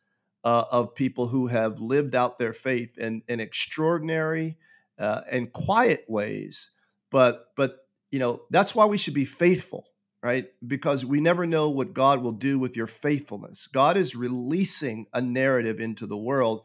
uh, 0.42 0.64
of 0.72 0.94
people 0.94 1.28
who 1.28 1.46
have 1.48 1.78
lived 1.78 2.14
out 2.14 2.38
their 2.38 2.54
faith 2.54 2.96
in, 2.98 3.22
in 3.28 3.38
extraordinary 3.38 4.56
uh, 4.98 5.20
and 5.30 5.52
quiet 5.52 6.06
ways. 6.08 6.70
But, 7.10 7.50
but, 7.54 7.86
you 8.10 8.18
know, 8.18 8.42
that's 8.50 8.74
why 8.74 8.86
we 8.86 8.96
should 8.96 9.12
be 9.12 9.26
faithful, 9.26 9.84
right? 10.22 10.46
Because 10.66 11.04
we 11.04 11.20
never 11.20 11.46
know 11.46 11.68
what 11.68 11.92
God 11.92 12.22
will 12.22 12.32
do 12.32 12.58
with 12.58 12.76
your 12.78 12.86
faithfulness. 12.86 13.66
God 13.66 13.98
is 13.98 14.16
releasing 14.16 15.06
a 15.12 15.20
narrative 15.20 15.80
into 15.80 16.06
the 16.06 16.16
world 16.16 16.62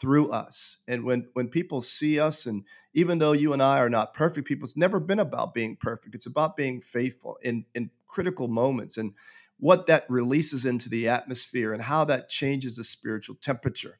through 0.00 0.30
us. 0.30 0.78
And 0.88 1.04
when 1.04 1.28
when 1.34 1.48
people 1.48 1.80
see 1.80 2.18
us, 2.18 2.46
and 2.46 2.64
even 2.92 3.18
though 3.18 3.32
you 3.32 3.52
and 3.52 3.62
I 3.62 3.78
are 3.78 3.88
not 3.88 4.14
perfect 4.14 4.48
people, 4.48 4.64
it's 4.64 4.76
never 4.76 4.98
been 4.98 5.20
about 5.20 5.54
being 5.54 5.76
perfect. 5.76 6.16
It's 6.16 6.26
about 6.26 6.56
being 6.56 6.80
faithful 6.80 7.38
in 7.42 7.66
in 7.74 7.90
critical 8.12 8.48
moments 8.48 8.96
and 8.96 9.12
what 9.58 9.86
that 9.86 10.04
releases 10.08 10.64
into 10.66 10.88
the 10.88 11.08
atmosphere 11.08 11.72
and 11.72 11.82
how 11.82 12.04
that 12.04 12.28
changes 12.28 12.76
the 12.76 12.84
spiritual 12.84 13.36
temperature. 13.40 13.98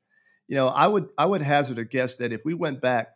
You 0.49 0.57
know, 0.57 0.67
I 0.67 0.87
would 0.87 1.09
I 1.17 1.27
would 1.27 1.43
hazard 1.43 1.79
a 1.79 1.85
guess 1.85 2.17
that 2.17 2.33
if 2.33 2.45
we 2.45 2.55
went 2.55 2.81
back 2.81 3.09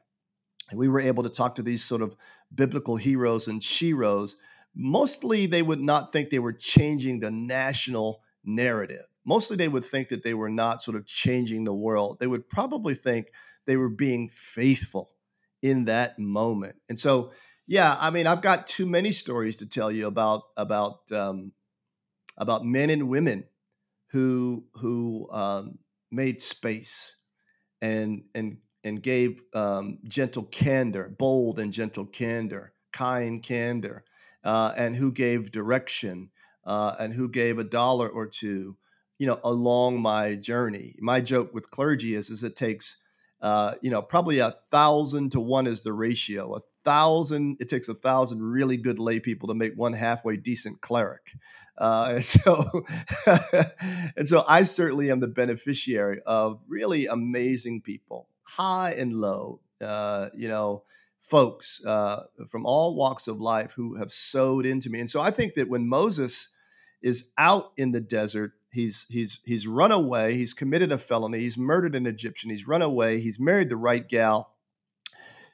and 0.71 0.79
we 0.79 0.89
were 0.89 1.01
able 1.01 1.23
to 1.23 1.29
talk 1.29 1.57
to 1.57 1.63
these 1.63 1.85
sort 1.85 2.03
of 2.03 2.17
biblical 2.55 2.97
heroes 2.97 3.49
and 3.49 3.61
sheroes, 3.61 4.35
mostly 4.75 5.47
they 5.47 5.63
would 5.63 5.81
not 5.81 6.13
think 6.13 6.31
they 6.31 6.39
were 6.39 6.53
changing 6.53 7.21
the 7.21 7.31
national 7.31 8.23
narrative 8.45 9.07
mostly 9.27 9.57
they 9.57 9.69
would 9.69 9.85
think 9.85 10.09
that 10.09 10.23
they 10.23 10.33
were 10.33 10.49
not 10.49 10.83
sort 10.83 10.97
of 10.97 11.05
changing 11.05 11.65
the 11.65 11.75
world. 11.75 12.19
They 12.19 12.29
would 12.29 12.49
probably 12.49 12.95
think 12.95 13.27
they 13.67 13.77
were 13.77 13.91
being 13.91 14.29
faithful 14.29 15.11
in 15.63 15.85
that 15.85 16.19
moment. 16.19 16.77
And 16.89 16.99
so, 16.99 17.33
yeah, 17.67 17.97
I 17.99 18.11
mean, 18.11 18.27
I've 18.27 18.43
got 18.43 18.67
too 18.67 18.87
many 18.87 19.13
stories 19.13 19.57
to 19.57 19.67
tell 19.67 19.91
you 19.91 20.07
about 20.07 20.43
about 20.57 21.11
um, 21.13 21.53
about 22.39 22.65
men 22.65 22.91
and 22.91 23.09
women 23.09 23.45
who 24.11 24.65
who 24.75 25.29
um, 25.31 25.79
made 26.11 26.41
space 26.41 27.17
and 27.81 28.25
and 28.35 28.59
and 28.85 29.03
gave 29.03 29.43
um, 29.55 29.99
gentle 30.05 30.45
candor, 30.45 31.15
bold 31.19 31.59
and 31.59 31.73
gentle 31.73 32.07
candor, 32.07 32.73
kind 32.93 33.43
candor, 33.43 34.05
uh, 34.45 34.73
and 34.77 34.95
who 34.97 35.11
gave 35.13 35.51
direction 35.51 36.31
uh, 36.65 36.95
and 36.99 37.13
who 37.13 37.29
gave 37.29 37.59
a 37.59 37.65
dollar 37.65 38.09
or 38.09 38.27
two 38.27 38.77
you 39.19 39.27
know, 39.27 39.41
along 39.45 40.01
my 40.01 40.35
journey. 40.35 40.95
My 41.01 41.21
joke 41.21 41.55
with 41.55 41.71
clergy 41.71 42.15
is, 42.15 42.31
is 42.31 42.43
it 42.43 42.57
takes, 42.57 42.99
uh, 43.41 43.75
you 43.81 43.91
know, 43.91 44.03
probably 44.03 44.39
a 44.39 44.57
thousand 44.71 45.33
to 45.33 45.41
one 45.41 45.67
is 45.67 45.83
the 45.83 45.93
ratio. 45.93 46.55
A 46.57 46.61
thousand, 46.87 47.59
it 47.61 47.69
takes 47.69 47.89
a 47.89 47.95
thousand 47.95 48.43
really 48.43 48.79
good 48.79 48.99
lay 48.99 49.21
people 49.21 49.49
to 49.49 49.55
make 49.55 49.75
one 49.75 49.93
halfway 49.93 50.37
decent 50.37 50.81
cleric. 50.81 51.33
Uh, 51.77 52.13
and 52.15 52.25
so, 52.25 52.87
and 54.17 54.27
so 54.27 54.45
I 54.49 54.63
certainly 54.63 55.11
am 55.11 55.21
the 55.21 55.29
beneficiary 55.29 56.21
of 56.25 56.61
really 56.67 57.07
amazing 57.07 57.83
people, 57.83 58.29
high 58.45 58.93
and 58.93 59.13
low, 59.13 59.61
uh, 59.83 60.29
you 60.35 60.49
know, 60.49 60.85
folks 61.21 61.85
uh, 61.85 62.23
from 62.49 62.65
all 62.65 62.95
walks 62.95 63.29
of 63.29 63.41
life 63.41 63.73
who 63.73 63.97
have 63.97 64.13
sowed 64.13 64.65
into 64.65 64.89
me. 64.89 65.01
And 65.01 65.11
so 65.11 65.21
I 65.21 65.31
think 65.31 65.55
that 65.55 65.69
when 65.69 65.89
Moses 65.89 66.49
is 67.03 67.31
out 67.37 67.73
in 67.77 67.93
the 67.93 68.01
desert 68.01 68.53
He's 68.77 69.07
he's 69.09 69.41
he's 69.43 69.67
run 69.67 69.91
away. 69.91 70.35
He's 70.35 70.53
committed 70.53 70.93
a 70.93 70.99
felony. 70.99 71.41
He's 71.41 71.57
murdered 71.57 71.95
an 71.95 72.07
Egyptian. 72.07 72.51
He's 72.51 72.69
run 72.69 72.83
away. 72.83 73.21
He's 73.21 73.41
married 73.41 73.71
the 73.71 73.77
right 73.79 74.07
gal. 74.07 74.53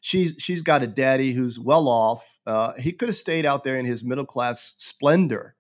She's 0.03 0.35
she's 0.39 0.61
got 0.61 0.83
a 0.83 0.87
daddy 0.87 1.33
who's 1.33 1.59
well 1.59 1.89
off. 1.89 2.39
Uh, 2.47 2.75
he 2.75 2.93
could 2.93 3.09
have 3.09 3.17
stayed 3.17 3.47
out 3.47 3.65
there 3.65 3.79
in 3.79 3.87
his 3.87 4.05
middle 4.05 4.27
class 4.27 4.75
splendor, 4.77 5.57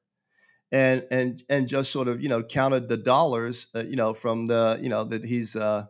and 0.70 1.06
and 1.10 1.42
and 1.48 1.66
just 1.66 1.90
sort 1.90 2.08
of 2.08 2.20
you 2.20 2.28
know 2.28 2.42
counted 2.42 2.88
the 2.88 2.98
dollars 2.98 3.68
uh, 3.74 3.84
you 3.84 3.96
know 3.96 4.12
from 4.12 4.48
the 4.48 4.78
you 4.82 4.90
know 4.90 5.04
that 5.04 5.24
he's 5.24 5.56
uh, 5.56 5.86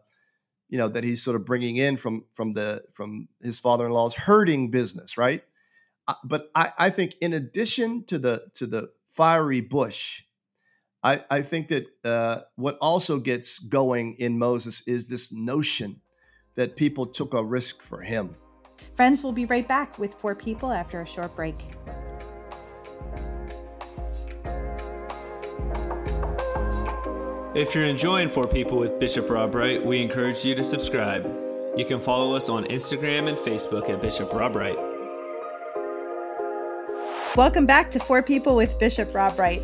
you 0.69 0.79
know 0.79 0.89
that 0.89 1.03
he's 1.03 1.25
sort 1.25 1.35
of 1.35 1.45
bringing 1.45 1.79
in 1.79 1.97
from 1.97 2.27
from 2.33 2.53
the 2.53 2.85
from 2.93 3.27
his 3.41 3.59
father-in-law's 3.59 4.15
herding 4.15 4.71
business, 4.71 5.19
right? 5.19 5.43
Uh, 6.07 6.15
but 6.23 6.51
I, 6.55 6.73
I 6.79 6.91
think 6.91 7.15
in 7.21 7.33
addition 7.33 8.05
to 8.05 8.19
the 8.19 8.45
to 8.55 8.67
the 8.67 8.91
fiery 9.07 9.63
bush 9.63 10.23
I, 11.03 11.25
I 11.31 11.43
think 11.43 11.69
that 11.69 11.87
uh, 12.05 12.43
what 12.57 12.79
also 12.81 13.19
gets 13.19 13.59
going 13.59 14.15
in 14.19 14.39
Moses 14.39 14.83
is 14.87 15.09
this 15.09 15.33
notion 15.33 16.01
that 16.55 16.77
people 16.77 17.07
took 17.07 17.35
a 17.35 17.43
risk 17.43 17.83
for 17.83 18.03
him. 18.03 18.37
Friends, 18.97 19.23
we'll 19.23 19.33
be 19.33 19.47
right 19.47 19.67
back 19.67 19.99
with 19.99 20.15
For 20.15 20.35
People 20.35 20.71
after 20.71 21.01
a 21.01 21.07
short 21.07 21.35
break. 21.35 21.57
If 27.55 27.75
you're 27.75 27.85
enjoying 27.85 28.31
For 28.31 28.47
People 28.47 28.79
with 28.79 28.99
Bishop 28.99 29.29
Rob 29.29 29.55
Wright, 29.55 29.85
we 29.85 30.01
encourage 30.01 30.43
you 30.43 30.55
to 30.55 30.65
subscribe. 30.65 31.25
You 31.77 31.85
can 31.85 32.01
follow 32.01 32.35
us 32.35 32.49
on 32.49 32.65
Instagram 32.65 33.29
and 33.29 33.37
Facebook 33.37 33.91
at 33.91 34.01
Bishop 34.01 34.33
Rob 34.33 34.57
Wright. 34.57 34.79
Welcome 37.37 37.67
back 37.67 37.91
to 37.91 38.01
For 38.01 38.23
People 38.23 38.57
with 38.57 38.79
Bishop 38.79 39.15
Rob 39.15 39.39
Wright. 39.39 39.63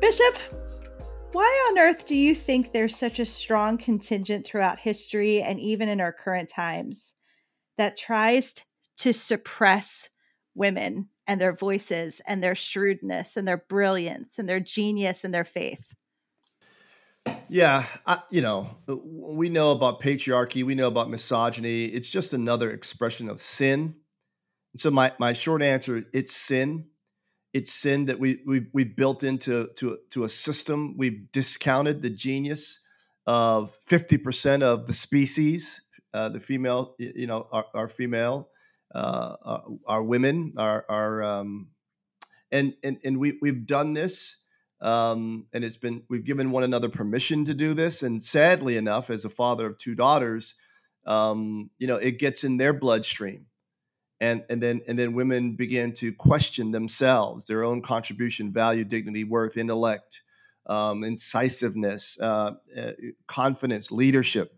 Bishop, 0.00 0.36
why 1.32 1.68
on 1.70 1.78
earth 1.78 2.06
do 2.06 2.16
you 2.16 2.34
think 2.34 2.72
there's 2.72 2.96
such 2.96 3.18
a 3.18 3.26
strong 3.26 3.78
contingent 3.78 4.46
throughout 4.46 4.78
history 4.78 5.42
and 5.42 5.60
even 5.60 5.88
in 5.88 6.00
our 6.00 6.12
current 6.12 6.48
times 6.48 7.12
that 7.80 7.96
tries 7.96 8.54
to 8.98 9.12
suppress 9.12 10.10
women 10.54 11.08
and 11.26 11.40
their 11.40 11.54
voices 11.54 12.20
and 12.26 12.42
their 12.42 12.54
shrewdness 12.54 13.38
and 13.38 13.48
their 13.48 13.64
brilliance 13.68 14.38
and 14.38 14.46
their 14.46 14.60
genius 14.60 15.24
and 15.24 15.32
their 15.32 15.44
faith? 15.44 15.94
Yeah, 17.48 17.84
I, 18.06 18.20
you 18.30 18.42
know, 18.42 18.68
uh, 18.86 18.96
we 18.96 19.48
know 19.48 19.72
about 19.72 20.00
patriarchy, 20.00 20.62
we 20.62 20.74
know 20.74 20.88
about 20.88 21.08
misogyny. 21.08 21.86
It's 21.86 22.10
just 22.10 22.34
another 22.34 22.70
expression 22.70 23.30
of 23.30 23.40
sin. 23.40 23.94
And 24.72 24.80
So 24.80 24.90
my 24.90 25.12
my 25.18 25.32
short 25.32 25.62
answer, 25.62 26.04
it's 26.12 26.36
sin 26.36 26.84
it's 27.52 27.72
sin 27.72 28.06
that 28.06 28.18
we 28.18 28.40
we've, 28.46 28.66
we've 28.72 28.96
built 28.96 29.22
into 29.22 29.70
to, 29.76 29.98
to 30.10 30.24
a 30.24 30.28
system. 30.28 30.96
We've 30.96 31.30
discounted 31.32 32.02
the 32.02 32.10
genius 32.10 32.80
of 33.26 33.76
50% 33.88 34.62
of 34.62 34.86
the 34.86 34.92
species, 34.92 35.82
uh, 36.12 36.28
the 36.28 36.40
female, 36.40 36.94
you 36.98 37.26
know, 37.26 37.46
our, 37.74 37.88
female, 37.88 38.48
uh, 38.94 39.76
women, 40.00 40.54
our, 40.56 40.84
our 40.88 41.22
um, 41.22 41.68
and, 42.52 42.74
and, 42.82 42.98
and 43.04 43.18
we, 43.18 43.38
we've 43.40 43.66
done 43.66 43.94
this. 43.94 44.36
Um, 44.80 45.46
and 45.52 45.62
it's 45.62 45.76
been, 45.76 46.04
we've 46.08 46.24
given 46.24 46.50
one 46.50 46.62
another 46.62 46.88
permission 46.88 47.44
to 47.44 47.54
do 47.54 47.74
this. 47.74 48.02
And 48.02 48.22
sadly 48.22 48.76
enough, 48.76 49.10
as 49.10 49.24
a 49.24 49.30
father 49.30 49.66
of 49.66 49.78
two 49.78 49.94
daughters, 49.94 50.54
um, 51.06 51.70
you 51.78 51.86
know, 51.86 51.96
it 51.96 52.18
gets 52.18 52.44
in 52.44 52.56
their 52.56 52.72
bloodstream 52.72 53.46
and 54.20 54.44
and 54.50 54.62
then 54.62 54.82
and 54.86 54.98
then 54.98 55.14
women 55.14 55.54
begin 55.56 55.92
to 55.94 56.12
question 56.12 56.70
themselves, 56.70 57.46
their 57.46 57.64
own 57.64 57.80
contribution, 57.80 58.52
value, 58.52 58.84
dignity, 58.84 59.24
worth, 59.24 59.56
intellect, 59.56 60.22
um, 60.66 61.02
incisiveness, 61.02 62.18
uh, 62.20 62.52
uh, 62.76 62.92
confidence, 63.26 63.90
leadership, 63.90 64.54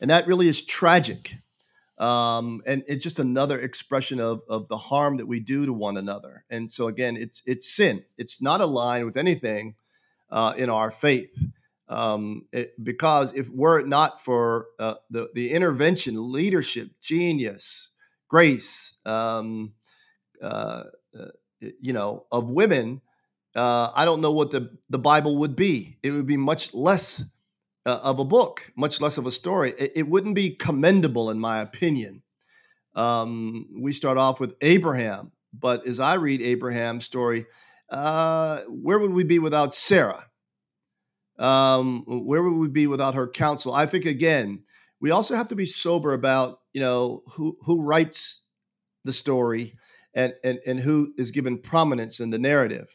and 0.00 0.10
that 0.10 0.26
really 0.26 0.48
is 0.48 0.62
tragic. 0.62 1.36
Um, 1.98 2.62
and 2.64 2.82
it's 2.88 3.04
just 3.04 3.18
another 3.18 3.60
expression 3.60 4.20
of 4.20 4.42
of 4.48 4.68
the 4.68 4.78
harm 4.78 5.18
that 5.18 5.26
we 5.26 5.38
do 5.38 5.66
to 5.66 5.72
one 5.72 5.98
another. 5.98 6.44
And 6.48 6.70
so 6.70 6.88
again, 6.88 7.16
it's 7.16 7.42
it's 7.44 7.68
sin. 7.68 8.04
It's 8.16 8.40
not 8.40 8.62
aligned 8.62 9.04
with 9.04 9.18
anything 9.18 9.74
uh, 10.30 10.54
in 10.56 10.70
our 10.70 10.90
faith. 10.90 11.44
Um, 11.88 12.46
it, 12.52 12.72
because 12.82 13.34
if 13.34 13.50
were 13.50 13.78
it 13.80 13.86
not 13.86 14.22
for 14.22 14.68
uh, 14.78 14.94
the 15.10 15.28
the 15.34 15.50
intervention, 15.50 16.32
leadership, 16.32 16.92
genius, 17.02 17.90
grace, 18.28 18.96
um, 19.04 19.72
uh, 20.40 20.84
uh 21.18 21.26
you 21.80 21.92
know, 21.92 22.24
of 22.32 22.48
women, 22.48 23.02
uh, 23.54 23.90
I 23.94 24.06
don't 24.06 24.22
know 24.22 24.32
what 24.32 24.52
the 24.52 24.78
the 24.88 24.98
Bible 24.98 25.38
would 25.38 25.54
be. 25.54 25.98
It 26.02 26.12
would 26.12 26.26
be 26.26 26.38
much 26.38 26.72
less 26.72 27.22
uh, 27.86 28.00
of 28.02 28.18
a 28.18 28.24
book, 28.24 28.72
much 28.76 29.00
less 29.00 29.18
of 29.18 29.26
a 29.26 29.32
story. 29.32 29.74
It, 29.78 29.92
it 29.96 30.08
wouldn't 30.08 30.34
be 30.34 30.50
commendable, 30.50 31.30
in 31.30 31.38
my 31.38 31.60
opinion. 31.60 32.22
Um, 32.94 33.66
we 33.80 33.92
start 33.92 34.18
off 34.18 34.40
with 34.40 34.54
Abraham, 34.60 35.32
but 35.52 35.86
as 35.86 36.00
I 36.00 36.14
read 36.14 36.42
Abraham's 36.42 37.04
story, 37.04 37.46
where 37.88 38.98
would 38.98 39.12
we 39.12 39.24
be 39.24 39.38
without 39.38 39.74
Sarah? 39.74 40.26
Um, 41.38 42.04
where 42.06 42.42
would 42.42 42.58
we 42.58 42.68
be 42.68 42.86
without 42.86 43.14
her 43.14 43.26
counsel? 43.26 43.72
I 43.72 43.86
think 43.86 44.04
again, 44.04 44.64
we 45.00 45.10
also 45.10 45.34
have 45.34 45.48
to 45.48 45.56
be 45.56 45.64
sober 45.64 46.12
about 46.12 46.60
you 46.72 46.80
know 46.80 47.22
who 47.32 47.56
who 47.62 47.82
writes 47.82 48.42
the 49.04 49.12
story 49.12 49.74
and 50.14 50.34
and 50.44 50.60
and 50.66 50.78
who 50.78 51.14
is 51.16 51.30
given 51.30 51.58
prominence 51.58 52.20
in 52.20 52.30
the 52.30 52.38
narrative. 52.38 52.88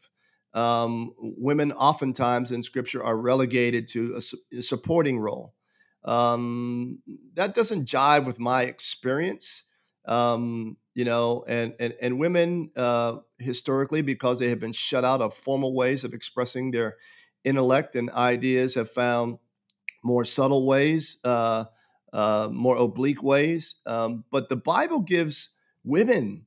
Um, 0.55 1.13
women 1.17 1.73
oftentimes 1.73 2.51
in 2.51 2.63
Scripture 2.63 3.03
are 3.03 3.17
relegated 3.17 3.87
to 3.89 4.15
a, 4.15 4.57
a 4.57 4.61
supporting 4.61 5.19
role. 5.19 5.53
Um, 6.05 6.99
that 7.33 7.53
doesn't 7.55 7.85
jive 7.85 8.25
with 8.25 8.39
my 8.39 8.63
experience. 8.63 9.63
Um, 10.05 10.77
you 10.93 11.03
know, 11.03 11.43
and 11.47 11.75
and 11.79 11.93
and 12.01 12.17
women 12.17 12.71
uh, 12.77 13.17
historically, 13.37 14.01
because 14.01 14.39
they 14.39 14.49
have 14.49 14.59
been 14.59 14.71
shut 14.71 15.03
out 15.03 15.21
of 15.21 15.33
formal 15.33 15.73
ways 15.73 16.03
of 16.05 16.13
expressing 16.13 16.71
their 16.71 16.95
intellect 17.43 17.95
and 17.95 18.09
ideas 18.11 18.75
have 18.75 18.89
found 18.89 19.37
more 20.03 20.23
subtle 20.23 20.65
ways, 20.65 21.17
uh, 21.23 21.65
uh, 22.13 22.47
more 22.51 22.77
oblique 22.77 23.23
ways. 23.23 23.75
Um, 23.85 24.23
but 24.31 24.49
the 24.49 24.55
Bible 24.55 24.99
gives 24.99 25.49
women 25.83 26.45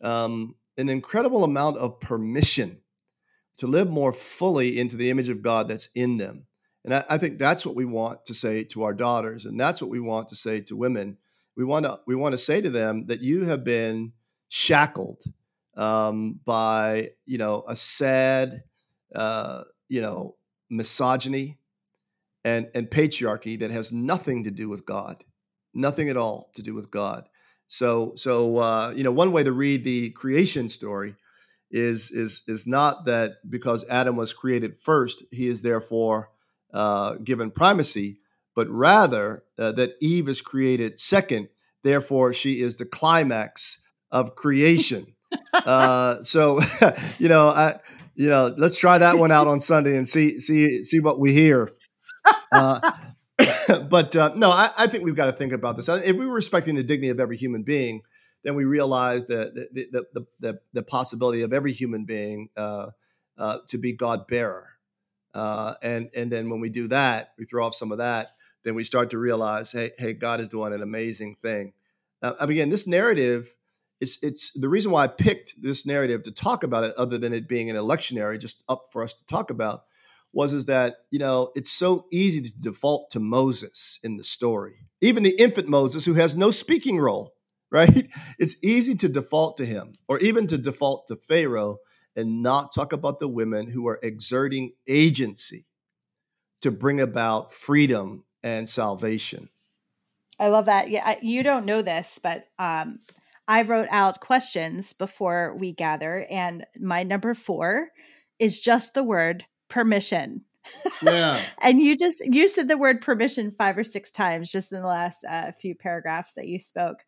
um, 0.00 0.54
an 0.76 0.88
incredible 0.88 1.42
amount 1.42 1.78
of 1.78 2.00
permission 2.00 2.80
to 3.58 3.66
live 3.66 3.90
more 3.90 4.12
fully 4.12 4.78
into 4.78 4.96
the 4.96 5.10
image 5.10 5.28
of 5.28 5.42
God 5.42 5.68
that's 5.68 5.88
in 5.94 6.16
them. 6.16 6.46
And 6.84 6.94
I, 6.94 7.04
I, 7.10 7.18
think 7.18 7.38
that's 7.38 7.66
what 7.66 7.74
we 7.74 7.84
want 7.84 8.24
to 8.26 8.34
say 8.34 8.64
to 8.64 8.84
our 8.84 8.94
daughters, 8.94 9.44
and 9.44 9.58
that's 9.58 9.82
what 9.82 9.90
we 9.90 10.00
want 10.00 10.28
to 10.28 10.36
say 10.36 10.60
to 10.60 10.76
women. 10.76 11.18
We 11.56 11.64
want 11.64 11.84
to 11.84 12.00
we 12.06 12.14
want 12.14 12.32
to 12.32 12.38
say 12.38 12.60
to 12.60 12.70
them 12.70 13.06
that 13.06 13.20
you 13.20 13.44
have 13.44 13.64
been 13.64 14.12
shackled 14.48 15.22
um, 15.76 16.40
by 16.44 17.10
you 17.26 17.38
know 17.38 17.64
a 17.66 17.74
sad 17.74 18.62
uh, 19.14 19.64
you 19.88 20.00
know 20.00 20.36
misogyny 20.70 21.58
and, 22.44 22.68
and 22.74 22.88
patriarchy 22.88 23.58
that 23.58 23.70
has 23.70 23.92
nothing 23.92 24.44
to 24.44 24.50
do 24.50 24.68
with 24.68 24.86
God, 24.86 25.24
nothing 25.74 26.08
at 26.08 26.16
all 26.16 26.50
to 26.54 26.62
do 26.62 26.74
with 26.74 26.90
God. 26.90 27.28
So, 27.66 28.12
so 28.16 28.56
uh, 28.58 28.92
you 28.96 29.02
know, 29.02 29.12
one 29.12 29.32
way 29.32 29.44
to 29.44 29.52
read 29.52 29.84
the 29.84 30.10
creation 30.10 30.68
story 30.68 31.16
is 31.70 32.10
is 32.10 32.42
is 32.46 32.66
not 32.66 33.04
that 33.04 33.36
because 33.48 33.84
Adam 33.88 34.16
was 34.16 34.32
created 34.32 34.76
first, 34.76 35.24
he 35.30 35.48
is 35.48 35.62
therefore 35.62 36.30
uh, 36.72 37.14
given 37.24 37.50
primacy, 37.50 38.20
but 38.54 38.68
rather 38.68 39.44
uh, 39.58 39.72
that 39.72 39.92
Eve 40.00 40.28
is 40.28 40.40
created 40.40 40.98
second, 40.98 41.48
therefore 41.82 42.32
she 42.32 42.60
is 42.60 42.76
the 42.76 42.86
climax 42.86 43.80
of 44.10 44.34
creation. 44.34 45.14
uh, 45.52 46.22
so, 46.22 46.60
you 47.18 47.28
know, 47.28 47.48
I, 47.48 47.78
you 48.14 48.28
know, 48.28 48.54
let's 48.56 48.78
try 48.78 48.98
that 48.98 49.18
one 49.18 49.30
out 49.30 49.46
on 49.46 49.60
Sunday 49.60 49.96
and 49.96 50.08
see 50.08 50.40
see 50.40 50.82
see 50.82 51.00
what 51.00 51.20
we 51.20 51.32
hear. 51.32 51.70
Uh, 52.50 52.92
but 53.88 54.16
uh, 54.16 54.32
no, 54.34 54.50
I, 54.50 54.70
I, 54.76 54.86
think 54.86 55.04
we've 55.04 55.14
got 55.14 55.26
to 55.26 55.32
think 55.32 55.52
about 55.52 55.76
this. 55.76 55.88
If 55.88 56.16
we 56.16 56.26
were 56.26 56.34
respecting 56.34 56.74
the 56.74 56.82
dignity 56.82 57.10
of 57.10 57.20
every 57.20 57.36
human 57.36 57.62
being, 57.62 58.02
then 58.48 58.54
we 58.54 58.64
realize 58.64 59.26
that 59.26 59.54
the 59.54 59.86
the, 59.92 60.06
the, 60.12 60.26
the, 60.40 60.60
the 60.72 60.82
possibility 60.82 61.42
of 61.42 61.52
every 61.52 61.72
human 61.72 62.06
being 62.06 62.48
uh, 62.56 62.86
uh 63.36 63.58
to 63.66 63.76
be 63.76 63.92
God 63.92 64.26
bearer, 64.26 64.70
uh, 65.34 65.74
and 65.82 66.08
and 66.16 66.32
then 66.32 66.48
when 66.48 66.60
we 66.60 66.70
do 66.70 66.88
that, 66.88 67.34
we 67.38 67.44
throw 67.44 67.66
off 67.66 67.74
some 67.74 67.92
of 67.92 67.98
that. 67.98 68.30
Then 68.64 68.74
we 68.74 68.84
start 68.84 69.10
to 69.10 69.18
realize, 69.18 69.70
hey, 69.70 69.92
hey, 69.98 70.14
God 70.14 70.40
is 70.40 70.48
doing 70.48 70.72
an 70.72 70.82
amazing 70.82 71.36
thing. 71.42 71.74
Uh, 72.22 72.32
again, 72.40 72.70
this 72.70 72.86
narrative 72.86 73.54
it's 74.00 74.18
it's 74.22 74.52
the 74.52 74.68
reason 74.68 74.92
why 74.92 75.04
I 75.04 75.08
picked 75.08 75.60
this 75.60 75.84
narrative 75.84 76.22
to 76.22 76.32
talk 76.32 76.62
about 76.62 76.84
it, 76.84 76.94
other 76.96 77.18
than 77.18 77.32
it 77.32 77.48
being 77.48 77.70
a 77.70 77.74
lectionary, 77.74 78.38
just 78.38 78.64
up 78.68 78.84
for 78.90 79.02
us 79.02 79.14
to 79.14 79.26
talk 79.26 79.50
about, 79.50 79.84
was 80.32 80.52
is 80.52 80.66
that 80.66 80.96
you 81.10 81.18
know 81.18 81.50
it's 81.54 81.70
so 81.70 82.06
easy 82.10 82.40
to 82.40 82.60
default 82.60 83.10
to 83.10 83.20
Moses 83.20 83.98
in 84.02 84.16
the 84.16 84.24
story, 84.24 84.86
even 85.00 85.22
the 85.22 85.40
infant 85.40 85.68
Moses 85.68 86.04
who 86.04 86.14
has 86.14 86.36
no 86.36 86.50
speaking 86.50 86.98
role, 86.98 87.34
right? 87.70 88.08
It's 88.38 88.56
easy 88.62 88.94
to 88.96 89.08
default 89.08 89.56
to 89.56 89.66
him, 89.66 89.92
or 90.06 90.18
even 90.18 90.46
to 90.48 90.58
default 90.58 91.06
to 91.08 91.16
Pharaoh, 91.16 91.78
and 92.14 92.42
not 92.42 92.72
talk 92.74 92.92
about 92.92 93.18
the 93.18 93.28
women 93.28 93.68
who 93.68 93.88
are 93.88 93.98
exerting 94.02 94.72
agency 94.86 95.66
to 96.62 96.70
bring 96.70 97.00
about 97.00 97.52
freedom 97.52 98.24
and 98.42 98.68
salvation. 98.68 99.48
I 100.38 100.48
love 100.48 100.66
that. 100.66 100.90
Yeah, 100.90 101.16
you 101.20 101.42
don't 101.42 101.66
know 101.66 101.82
this, 101.82 102.20
but 102.22 102.46
um, 102.58 103.00
I 103.46 103.62
wrote 103.62 103.88
out 103.90 104.20
questions 104.20 104.92
before 104.92 105.56
we 105.58 105.72
gather, 105.72 106.26
and 106.30 106.64
my 106.78 107.02
number 107.02 107.34
four 107.34 107.88
is 108.38 108.60
just 108.60 108.94
the 108.94 109.02
word 109.02 109.44
permission. 109.68 110.44
Yeah. 111.02 111.40
and 111.62 111.80
you 111.80 111.96
just 111.96 112.20
you 112.24 112.48
said 112.48 112.68
the 112.68 112.78
word 112.78 113.00
permission 113.00 113.50
five 113.50 113.76
or 113.78 113.84
six 113.84 114.10
times 114.10 114.50
just 114.50 114.72
in 114.72 114.80
the 114.80 114.86
last 114.86 115.24
uh, 115.24 115.52
few 115.52 115.74
paragraphs 115.74 116.32
that 116.34 116.48
you 116.48 116.58
spoke. 116.58 116.98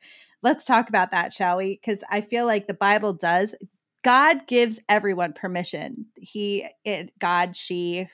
Let's 0.42 0.64
talk 0.64 0.88
about 0.88 1.10
that, 1.10 1.32
shall 1.32 1.58
we? 1.58 1.78
Because 1.80 2.02
I 2.10 2.20
feel 2.20 2.46
like 2.46 2.66
the 2.66 2.74
Bible 2.74 3.12
does. 3.12 3.54
God 4.02 4.46
gives 4.46 4.80
everyone 4.88 5.34
permission. 5.34 6.06
He, 6.16 6.66
it, 6.84 7.12
God, 7.18 7.54
she, 7.56 8.08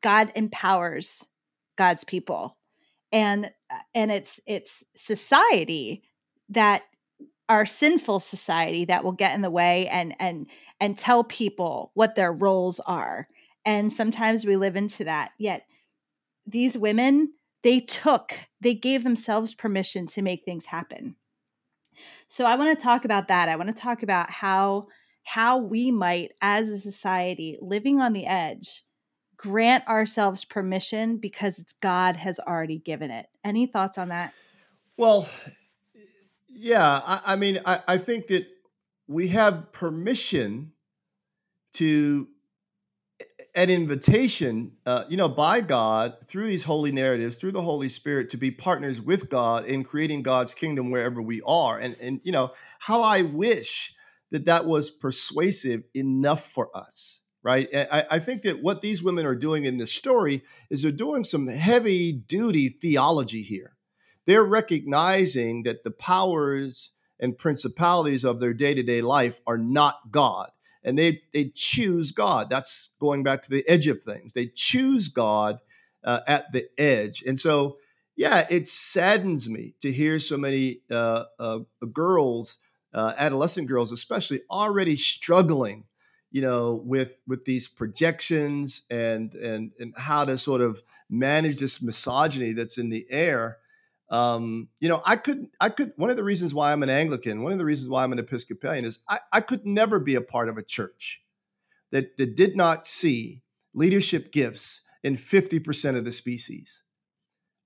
God 0.00 0.32
empowers 0.34 1.26
God's 1.76 2.04
people, 2.04 2.56
and 3.12 3.50
and 3.94 4.10
it's 4.10 4.40
it's 4.46 4.82
society 4.96 6.02
that 6.48 6.82
our 7.50 7.66
sinful 7.66 8.20
society 8.20 8.86
that 8.86 9.04
will 9.04 9.12
get 9.12 9.34
in 9.34 9.42
the 9.42 9.50
way 9.50 9.88
and 9.88 10.14
and 10.18 10.46
and 10.78 10.96
tell 10.96 11.24
people 11.24 11.90
what 11.94 12.14
their 12.14 12.32
roles 12.32 12.80
are 12.80 13.26
and 13.64 13.92
sometimes 13.92 14.44
we 14.44 14.56
live 14.56 14.76
into 14.76 15.04
that. 15.04 15.32
Yet 15.38 15.66
these 16.46 16.76
women 16.76 17.34
they 17.62 17.80
took 17.80 18.34
they 18.60 18.74
gave 18.74 19.04
themselves 19.04 19.54
permission 19.54 20.06
to 20.06 20.22
make 20.22 20.44
things 20.44 20.66
happen. 20.66 21.16
So 22.28 22.44
i 22.44 22.54
want 22.54 22.76
to 22.76 22.82
talk 22.82 23.04
about 23.04 23.28
that. 23.28 23.48
I 23.48 23.56
want 23.56 23.68
to 23.68 23.82
talk 23.82 24.02
about 24.02 24.30
how 24.30 24.88
how 25.22 25.58
we 25.58 25.90
might 25.90 26.32
as 26.40 26.68
a 26.68 26.78
society 26.78 27.58
living 27.60 28.00
on 28.00 28.12
the 28.12 28.26
edge 28.26 28.82
grant 29.36 29.86
ourselves 29.88 30.44
permission 30.44 31.16
because 31.16 31.58
it's 31.58 31.72
god 31.72 32.16
has 32.16 32.38
already 32.40 32.78
given 32.78 33.10
it. 33.10 33.26
Any 33.44 33.66
thoughts 33.66 33.98
on 33.98 34.08
that? 34.08 34.32
Well 34.96 35.28
yeah, 36.60 37.00
I, 37.04 37.20
I 37.26 37.36
mean, 37.36 37.60
I, 37.64 37.80
I 37.88 37.98
think 37.98 38.26
that 38.26 38.46
we 39.06 39.28
have 39.28 39.72
permission 39.72 40.72
to 41.74 42.28
an 43.54 43.70
invitation, 43.70 44.72
uh, 44.86 45.04
you 45.08 45.16
know, 45.16 45.28
by 45.28 45.60
God 45.60 46.16
through 46.26 46.48
these 46.48 46.64
holy 46.64 46.92
narratives, 46.92 47.36
through 47.36 47.52
the 47.52 47.62
Holy 47.62 47.88
Spirit, 47.88 48.30
to 48.30 48.36
be 48.36 48.50
partners 48.50 49.00
with 49.00 49.28
God 49.28 49.66
in 49.66 49.84
creating 49.84 50.22
God's 50.22 50.54
kingdom 50.54 50.90
wherever 50.90 51.20
we 51.20 51.42
are. 51.46 51.78
And 51.78 51.96
and 52.00 52.20
you 52.24 52.32
know 52.32 52.52
how 52.78 53.02
I 53.02 53.22
wish 53.22 53.94
that 54.30 54.44
that 54.44 54.66
was 54.66 54.90
persuasive 54.90 55.82
enough 55.94 56.44
for 56.44 56.74
us, 56.76 57.20
right? 57.42 57.68
I, 57.74 58.04
I 58.12 58.18
think 58.20 58.42
that 58.42 58.62
what 58.62 58.80
these 58.80 59.02
women 59.02 59.26
are 59.26 59.34
doing 59.34 59.64
in 59.64 59.76
this 59.76 59.92
story 59.92 60.44
is 60.70 60.82
they're 60.82 60.92
doing 60.92 61.24
some 61.24 61.48
heavy 61.48 62.12
duty 62.12 62.68
theology 62.68 63.42
here 63.42 63.76
they're 64.26 64.44
recognizing 64.44 65.64
that 65.64 65.82
the 65.82 65.90
powers 65.90 66.90
and 67.18 67.36
principalities 67.36 68.24
of 68.24 68.38
their 68.38 68.54
day 68.54 68.74
to 68.74 68.82
day 68.84 69.00
life 69.00 69.40
are 69.46 69.58
not 69.58 70.12
God. 70.12 70.50
And 70.82 70.98
they, 70.98 71.22
they 71.32 71.52
choose 71.54 72.10
God. 72.10 72.48
That's 72.48 72.90
going 72.98 73.22
back 73.22 73.42
to 73.42 73.50
the 73.50 73.68
edge 73.68 73.86
of 73.86 74.02
things. 74.02 74.32
They 74.32 74.46
choose 74.46 75.08
God 75.08 75.60
uh, 76.04 76.20
at 76.26 76.52
the 76.52 76.68
edge. 76.78 77.22
And 77.26 77.38
so, 77.38 77.76
yeah, 78.16 78.46
it 78.50 78.68
saddens 78.68 79.48
me 79.48 79.74
to 79.80 79.92
hear 79.92 80.18
so 80.18 80.36
many 80.36 80.80
uh, 80.90 81.24
uh, 81.38 81.60
girls, 81.92 82.58
uh, 82.92 83.14
adolescent 83.16 83.68
girls 83.68 83.92
especially, 83.92 84.42
already 84.50 84.96
struggling, 84.96 85.84
you 86.30 86.42
know, 86.42 86.82
with 86.84 87.16
with 87.26 87.44
these 87.44 87.68
projections 87.68 88.82
and 88.90 89.34
and 89.34 89.72
and 89.78 89.94
how 89.96 90.24
to 90.24 90.36
sort 90.38 90.60
of 90.60 90.82
manage 91.08 91.58
this 91.58 91.82
misogyny 91.82 92.52
that's 92.52 92.78
in 92.78 92.90
the 92.90 93.06
air 93.10 93.58
um, 94.10 94.68
you 94.80 94.88
know, 94.88 95.00
I 95.06 95.16
could, 95.16 95.46
I 95.60 95.68
could, 95.68 95.92
one 95.96 96.10
of 96.10 96.16
the 96.16 96.24
reasons 96.24 96.52
why 96.52 96.72
I'm 96.72 96.82
an 96.82 96.90
Anglican, 96.90 97.42
one 97.42 97.52
of 97.52 97.58
the 97.58 97.64
reasons 97.64 97.88
why 97.88 98.02
I'm 98.02 98.12
an 98.12 98.18
Episcopalian 98.18 98.84
is 98.84 98.98
I, 99.08 99.20
I 99.32 99.40
could 99.40 99.64
never 99.64 99.98
be 99.98 100.16
a 100.16 100.20
part 100.20 100.48
of 100.48 100.56
a 100.56 100.62
church 100.62 101.22
that, 101.92 102.16
that 102.16 102.36
did 102.36 102.56
not 102.56 102.84
see 102.84 103.42
leadership 103.72 104.32
gifts 104.32 104.82
in 105.04 105.16
50% 105.16 105.96
of 105.96 106.04
the 106.04 106.12
species. 106.12 106.82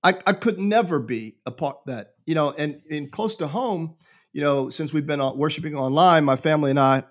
I, 0.03 0.13
I 0.27 0.33
could 0.33 0.59
never 0.59 0.99
be 0.99 1.37
a 1.47 1.51
part 1.51 1.77
that, 1.87 2.13
you 2.27 2.35
know, 2.35 2.51
and, 2.51 2.81
in 2.89 3.09
close 3.09 3.35
to 3.37 3.47
home, 3.47 3.95
you 4.33 4.41
know, 4.41 4.69
since 4.69 4.93
we've 4.93 5.07
been 5.07 5.21
worshiping 5.37 5.75
online, 5.75 6.25
my 6.25 6.35
family 6.35 6.69
and 6.69 6.79
I 6.79 7.03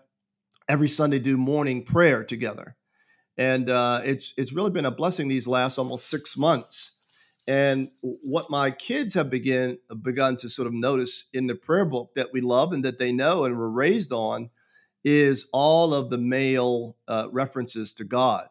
every 0.68 0.88
Sunday 0.88 1.18
do 1.18 1.36
morning 1.36 1.84
prayer 1.84 2.22
together. 2.22 2.76
And 3.36 3.68
uh, 3.68 4.02
it's 4.04 4.32
it's 4.36 4.52
really 4.52 4.70
been 4.70 4.84
a 4.84 4.92
blessing 4.92 5.26
these 5.26 5.48
last 5.48 5.78
almost 5.78 6.08
six 6.08 6.36
months. 6.36 6.92
And 7.46 7.90
what 8.00 8.50
my 8.50 8.70
kids 8.70 9.14
have 9.14 9.28
begin 9.28 9.78
begun 10.02 10.36
to 10.36 10.48
sort 10.48 10.66
of 10.66 10.72
notice 10.72 11.24
in 11.32 11.46
the 11.46 11.54
prayer 11.54 11.84
book 11.84 12.14
that 12.14 12.32
we 12.32 12.40
love 12.40 12.72
and 12.72 12.84
that 12.84 12.98
they 12.98 13.12
know 13.12 13.44
and 13.44 13.56
were 13.56 13.70
raised 13.70 14.12
on 14.12 14.50
is 15.04 15.48
all 15.52 15.92
of 15.92 16.08
the 16.08 16.18
male 16.18 16.96
uh, 17.06 17.28
references 17.30 17.92
to 17.94 18.04
God. 18.04 18.48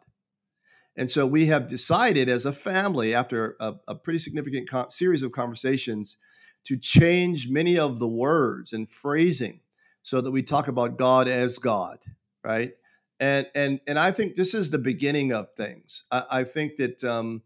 And 0.95 1.10
so 1.10 1.25
we 1.25 1.47
have 1.47 1.65
decided 1.67 2.29
as 2.29 2.45
a 2.45 2.53
family, 2.53 3.15
after 3.15 3.56
a, 3.60 3.73
a 3.88 3.95
pretty 3.95 4.19
significant 4.19 4.69
co- 4.69 4.89
series 4.89 5.23
of 5.23 5.32
conversations, 5.32 6.17
to 6.65 6.77
change 6.77 7.49
many 7.49 7.79
of 7.79 7.97
the 7.99 8.08
words 8.08 8.73
and 8.73 8.88
phrasing 8.88 9.62
so 10.03 10.21
that 10.21 10.32
we 10.32 10.43
talk 10.43 10.67
about 10.67 10.97
God 10.97 11.27
as 11.27 11.58
God, 11.58 11.97
right? 12.43 12.73
And 13.19 13.47
and 13.56 13.79
and 13.88 13.97
I 13.97 14.12
think 14.12 14.36
this 14.36 14.53
is 14.53 14.69
the 14.69 14.77
beginning 14.77 15.34
of 15.34 15.47
things. 15.56 16.03
I, 16.12 16.23
I 16.29 16.43
think 16.43 16.75
that 16.77 17.03
um, 17.03 17.41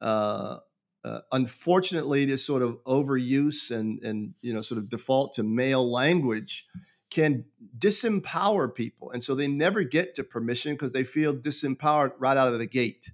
uh, 0.00 0.58
uh, 1.04 1.20
unfortunately, 1.32 2.24
this 2.24 2.44
sort 2.44 2.62
of 2.62 2.82
overuse 2.84 3.70
and 3.70 4.02
and 4.02 4.34
you 4.40 4.52
know 4.52 4.62
sort 4.62 4.78
of 4.78 4.88
default 4.88 5.34
to 5.34 5.42
male 5.42 5.88
language 5.90 6.66
can 7.10 7.44
disempower 7.78 8.74
people. 8.74 9.10
And 9.12 9.22
so 9.22 9.34
they 9.34 9.48
never 9.48 9.82
get 9.82 10.14
to 10.14 10.24
permission 10.24 10.72
because 10.72 10.92
they 10.92 11.04
feel 11.04 11.34
disempowered 11.34 12.12
right 12.18 12.36
out 12.36 12.52
of 12.52 12.58
the 12.58 12.66
gate. 12.66 13.10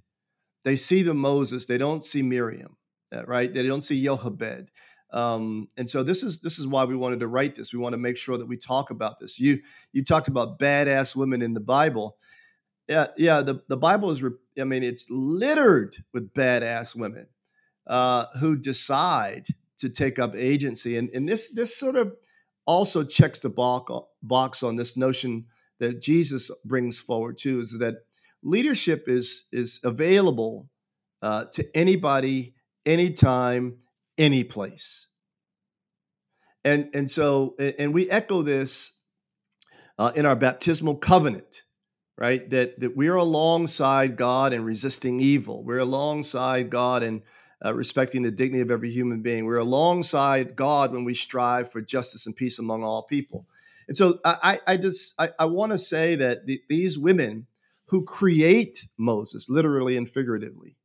They 0.64 0.76
see 0.76 1.02
the 1.02 1.14
Moses, 1.14 1.66
they 1.66 1.78
don't 1.78 2.02
see 2.02 2.22
Miriam, 2.22 2.76
uh, 3.12 3.24
right? 3.26 3.52
They 3.52 3.62
don't 3.62 3.82
see 3.82 4.02
Jochebed. 4.02 4.70
Um, 5.12 5.68
and 5.76 5.88
so 5.88 6.02
this 6.02 6.24
is 6.24 6.40
this 6.40 6.58
is 6.58 6.66
why 6.66 6.84
we 6.84 6.96
wanted 6.96 7.20
to 7.20 7.28
write 7.28 7.54
this. 7.54 7.72
We 7.72 7.78
want 7.78 7.92
to 7.92 7.98
make 7.98 8.16
sure 8.16 8.36
that 8.36 8.48
we 8.48 8.56
talk 8.56 8.90
about 8.90 9.20
this. 9.20 9.38
You 9.38 9.58
you 9.92 10.02
talked 10.02 10.26
about 10.26 10.58
badass 10.58 11.14
women 11.14 11.42
in 11.42 11.54
the 11.54 11.60
Bible. 11.60 12.16
Yeah, 12.88 13.06
yeah. 13.16 13.42
The, 13.42 13.62
the 13.68 13.76
Bible 13.76 14.10
is, 14.10 14.22
I 14.60 14.64
mean, 14.64 14.82
it's 14.82 15.06
littered 15.08 15.96
with 16.12 16.34
badass 16.34 16.96
women 16.96 17.28
uh, 17.86 18.26
who 18.40 18.56
decide 18.56 19.46
to 19.78 19.88
take 19.88 20.18
up 20.18 20.34
agency. 20.34 20.96
And, 20.96 21.10
and 21.10 21.28
this 21.28 21.50
this 21.52 21.76
sort 21.76 21.96
of 21.96 22.14
also 22.66 23.04
checks 23.04 23.40
the 23.40 23.50
box 24.22 24.62
on 24.62 24.76
this 24.76 24.96
notion 24.96 25.46
that 25.80 26.00
Jesus 26.00 26.50
brings 26.64 26.98
forward 26.98 27.36
too 27.36 27.60
is 27.60 27.78
that 27.78 27.96
leadership 28.42 29.04
is 29.08 29.44
is 29.52 29.80
available 29.84 30.68
uh, 31.22 31.46
to 31.52 31.76
anybody, 31.76 32.54
anytime, 32.86 33.78
any 34.16 34.44
place. 34.44 35.08
And 36.64 36.88
and 36.94 37.10
so 37.10 37.56
and 37.58 37.92
we 37.92 38.08
echo 38.08 38.42
this 38.42 38.92
uh, 39.98 40.12
in 40.14 40.24
our 40.24 40.36
baptismal 40.36 40.96
covenant, 40.96 41.62
right? 42.16 42.48
That 42.50 42.80
that 42.80 42.96
we're 42.96 43.16
alongside 43.16 44.16
God 44.16 44.52
and 44.52 44.64
resisting 44.64 45.20
evil. 45.20 45.62
We're 45.64 45.78
alongside 45.78 46.70
God 46.70 47.02
and 47.02 47.22
uh, 47.64 47.74
respecting 47.74 48.22
the 48.22 48.30
dignity 48.30 48.62
of 48.62 48.70
every 48.70 48.90
human 48.90 49.20
being. 49.20 49.44
We're 49.44 49.58
alongside 49.58 50.56
God 50.56 50.92
when 50.92 51.04
we 51.04 51.14
strive 51.14 51.70
for 51.70 51.80
justice 51.80 52.26
and 52.26 52.34
peace 52.34 52.58
among 52.58 52.84
all 52.84 53.02
people. 53.02 53.46
And 53.86 53.96
so 53.96 54.18
I, 54.24 54.60
I 54.66 54.76
just 54.76 55.14
I, 55.20 55.30
I 55.38 55.44
want 55.44 55.72
to 55.72 55.78
say 55.78 56.16
that 56.16 56.46
the, 56.46 56.62
these 56.68 56.98
women 56.98 57.46
who 57.86 58.04
create 58.04 58.86
Moses, 58.96 59.50
literally 59.50 59.96
and 59.96 60.08
figuratively, 60.08 60.76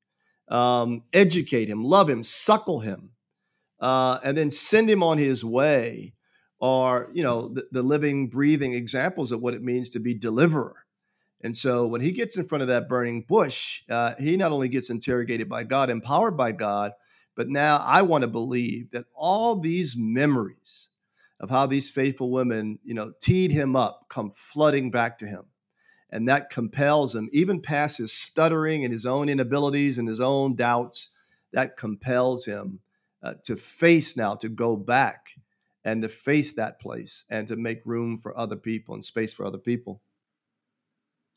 um, 0.50 1.04
educate 1.14 1.70
him, 1.70 1.84
love 1.84 2.10
him, 2.10 2.24
suckle 2.24 2.80
him, 2.80 3.12
uh, 3.80 4.20
and 4.24 4.38
then 4.38 4.52
send 4.52 4.90
him 4.90 5.02
on 5.02 5.18
his 5.18 5.46
way, 5.46 6.14
are 6.62 7.10
you 7.14 7.24
know 7.24 7.48
the, 7.48 7.68
the 7.72 7.84
living, 7.84 8.28
breathing 8.28 8.74
examples 8.74 9.32
of 9.32 9.42
what 9.42 9.54
it 9.54 9.64
means 9.64 9.90
to 9.92 10.00
be 10.00 10.14
deliverer. 10.14 10.86
And 11.42 11.56
so 11.56 11.88
when 11.88 12.02
he 12.02 12.12
gets 12.12 12.38
in 12.38 12.46
front 12.46 12.62
of 12.62 12.68
that 12.68 12.90
burning 12.90 13.22
bush, 13.22 13.84
uh, 13.90 14.16
he 14.20 14.36
not 14.36 14.52
only 14.52 14.68
gets 14.68 14.90
interrogated 14.90 15.48
by 15.48 15.64
God, 15.64 15.90
empowered 15.90 16.36
by 16.36 16.52
God, 16.52 16.92
but 17.36 17.48
now 17.48 17.78
I 17.78 18.02
want 18.02 18.24
to 18.24 18.28
believe 18.28 18.92
that 18.92 19.06
all 19.16 19.56
these 19.56 19.96
memories 19.98 20.90
of 21.40 21.50
how 21.50 21.66
these 21.66 21.90
faithful 21.90 22.32
women, 22.32 22.80
you 22.84 22.94
know, 22.94 23.14
teed 23.22 23.52
him 23.52 23.76
up 23.76 24.08
come 24.10 24.30
flooding 24.32 24.92
back 24.92 25.18
to 25.20 25.26
him. 25.26 25.44
And 26.10 26.28
that 26.28 26.50
compels 26.50 27.16
him, 27.16 27.30
even 27.32 27.62
past 27.62 28.00
his 28.00 28.12
stuttering 28.12 28.84
and 28.84 28.92
his 28.92 29.06
own 29.06 29.30
inabilities 29.30 29.98
and 29.98 30.08
his 30.08 30.20
own 30.20 30.56
doubts, 30.56 31.12
that 31.54 31.78
compels 31.78 32.46
him 32.46 32.80
uh, 33.24 33.36
to 33.44 33.56
face 33.56 34.18
now, 34.18 34.36
to 34.36 34.50
go 34.50 34.76
back 34.76 35.30
and 35.86 36.02
to 36.02 36.10
face 36.10 36.54
that 36.54 36.80
place 36.80 37.24
and 37.30 37.48
to 37.48 37.56
make 37.56 37.82
room 37.86 38.18
for 38.18 38.38
other 38.38 38.56
people 38.56 38.94
and 38.94 39.04
space 39.04 39.34
for 39.34 39.46
other 39.46 39.58
people. 39.58 40.02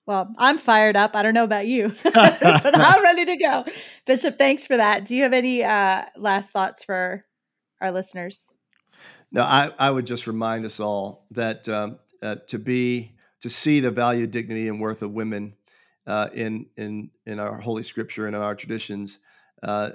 Well, 0.06 0.34
I'm 0.36 0.58
fired 0.58 0.96
up. 0.96 1.14
I 1.14 1.22
don't 1.22 1.34
know 1.34 1.44
about 1.44 1.66
you, 1.66 1.94
but 2.04 2.80
I'm 2.80 3.02
ready 3.04 3.24
to 3.26 3.36
go. 3.36 3.64
Bishop, 4.06 4.36
thanks 4.36 4.66
for 4.66 4.76
that. 4.76 5.04
Do 5.04 5.14
you 5.14 5.22
have 5.22 5.32
any 5.32 5.62
uh, 5.62 6.04
last 6.16 6.50
thoughts 6.50 6.82
for 6.82 7.24
our 7.80 7.92
listeners? 7.92 8.50
No, 9.30 9.42
I, 9.42 9.70
I 9.78 9.90
would 9.90 10.06
just 10.06 10.26
remind 10.26 10.64
us 10.64 10.80
all 10.80 11.26
that 11.30 11.68
um, 11.68 11.98
uh, 12.22 12.36
to 12.48 12.58
be 12.58 13.12
to 13.40 13.50
see 13.50 13.80
the 13.80 13.90
value, 13.90 14.26
dignity, 14.26 14.68
and 14.68 14.80
worth 14.80 15.02
of 15.02 15.12
women 15.12 15.54
uh, 16.06 16.28
in 16.34 16.66
in 16.76 17.10
in 17.26 17.38
our 17.38 17.58
holy 17.58 17.82
scripture 17.82 18.26
and 18.26 18.36
in 18.36 18.42
our 18.42 18.54
traditions 18.54 19.18
uh, 19.62 19.90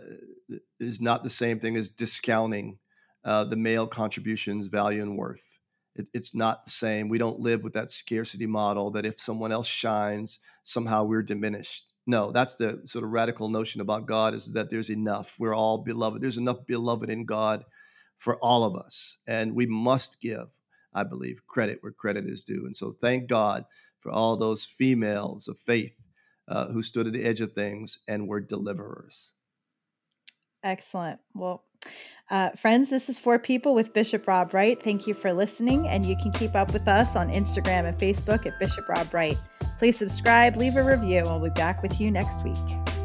is 0.79 1.01
not 1.01 1.23
the 1.23 1.29
same 1.29 1.59
thing 1.59 1.75
as 1.75 1.89
discounting 1.89 2.77
uh, 3.23 3.43
the 3.43 3.57
male 3.57 3.87
contributions, 3.87 4.67
value, 4.67 5.01
and 5.01 5.17
worth. 5.17 5.56
It, 5.97 6.09
it's 6.13 6.35
not 6.35 6.65
the 6.65 6.71
same. 6.71 7.09
We 7.09 7.17
don't 7.17 7.39
live 7.39 7.63
with 7.63 7.73
that 7.73 7.91
scarcity 7.91 8.47
model 8.47 8.91
that 8.91 9.05
if 9.05 9.19
someone 9.19 9.51
else 9.51 9.67
shines, 9.67 10.39
somehow 10.63 11.03
we're 11.03 11.23
diminished. 11.23 11.91
No, 12.05 12.31
that's 12.31 12.55
the 12.55 12.81
sort 12.85 13.03
of 13.03 13.11
radical 13.11 13.49
notion 13.49 13.81
about 13.81 14.05
God 14.05 14.33
is 14.33 14.53
that 14.53 14.69
there's 14.69 14.89
enough. 14.89 15.35
We're 15.39 15.55
all 15.55 15.79
beloved. 15.79 16.21
There's 16.21 16.37
enough 16.37 16.65
beloved 16.65 17.09
in 17.09 17.25
God 17.25 17.65
for 18.17 18.37
all 18.37 18.63
of 18.63 18.75
us. 18.75 19.17
And 19.27 19.55
we 19.55 19.65
must 19.65 20.21
give, 20.21 20.47
I 20.93 21.03
believe, 21.03 21.45
credit 21.47 21.79
where 21.81 21.91
credit 21.91 22.25
is 22.25 22.43
due. 22.43 22.65
And 22.65 22.75
so 22.75 22.95
thank 22.99 23.27
God 23.27 23.65
for 23.99 24.11
all 24.11 24.37
those 24.37 24.65
females 24.65 25.47
of 25.47 25.59
faith 25.59 25.95
uh, 26.47 26.67
who 26.67 26.81
stood 26.81 27.07
at 27.07 27.13
the 27.13 27.25
edge 27.25 27.41
of 27.41 27.51
things 27.51 27.99
and 28.07 28.27
were 28.27 28.39
deliverers. 28.39 29.33
Excellent. 30.63 31.19
Well, 31.33 31.63
uh, 32.29 32.49
friends, 32.51 32.89
this 32.89 33.09
is 33.09 33.19
For 33.19 33.39
People 33.39 33.73
with 33.73 33.93
Bishop 33.93 34.27
Rob 34.27 34.53
Wright. 34.53 34.81
Thank 34.83 35.07
you 35.07 35.13
for 35.13 35.31
listening, 35.31 35.87
and 35.87 36.05
you 36.05 36.17
can 36.17 36.31
keep 36.31 36.55
up 36.55 36.73
with 36.73 36.87
us 36.87 37.15
on 37.15 37.29
Instagram 37.29 37.87
and 37.87 37.97
Facebook 37.97 38.45
at 38.45 38.59
Bishop 38.59 38.87
Rob 38.89 39.13
Wright. 39.13 39.37
Please 39.79 39.97
subscribe, 39.97 40.57
leave 40.57 40.75
a 40.75 40.83
review, 40.83 41.19
and 41.19 41.27
we'll 41.27 41.39
be 41.39 41.49
back 41.51 41.81
with 41.81 42.01
you 42.01 42.11
next 42.11 42.43
week. 42.43 42.96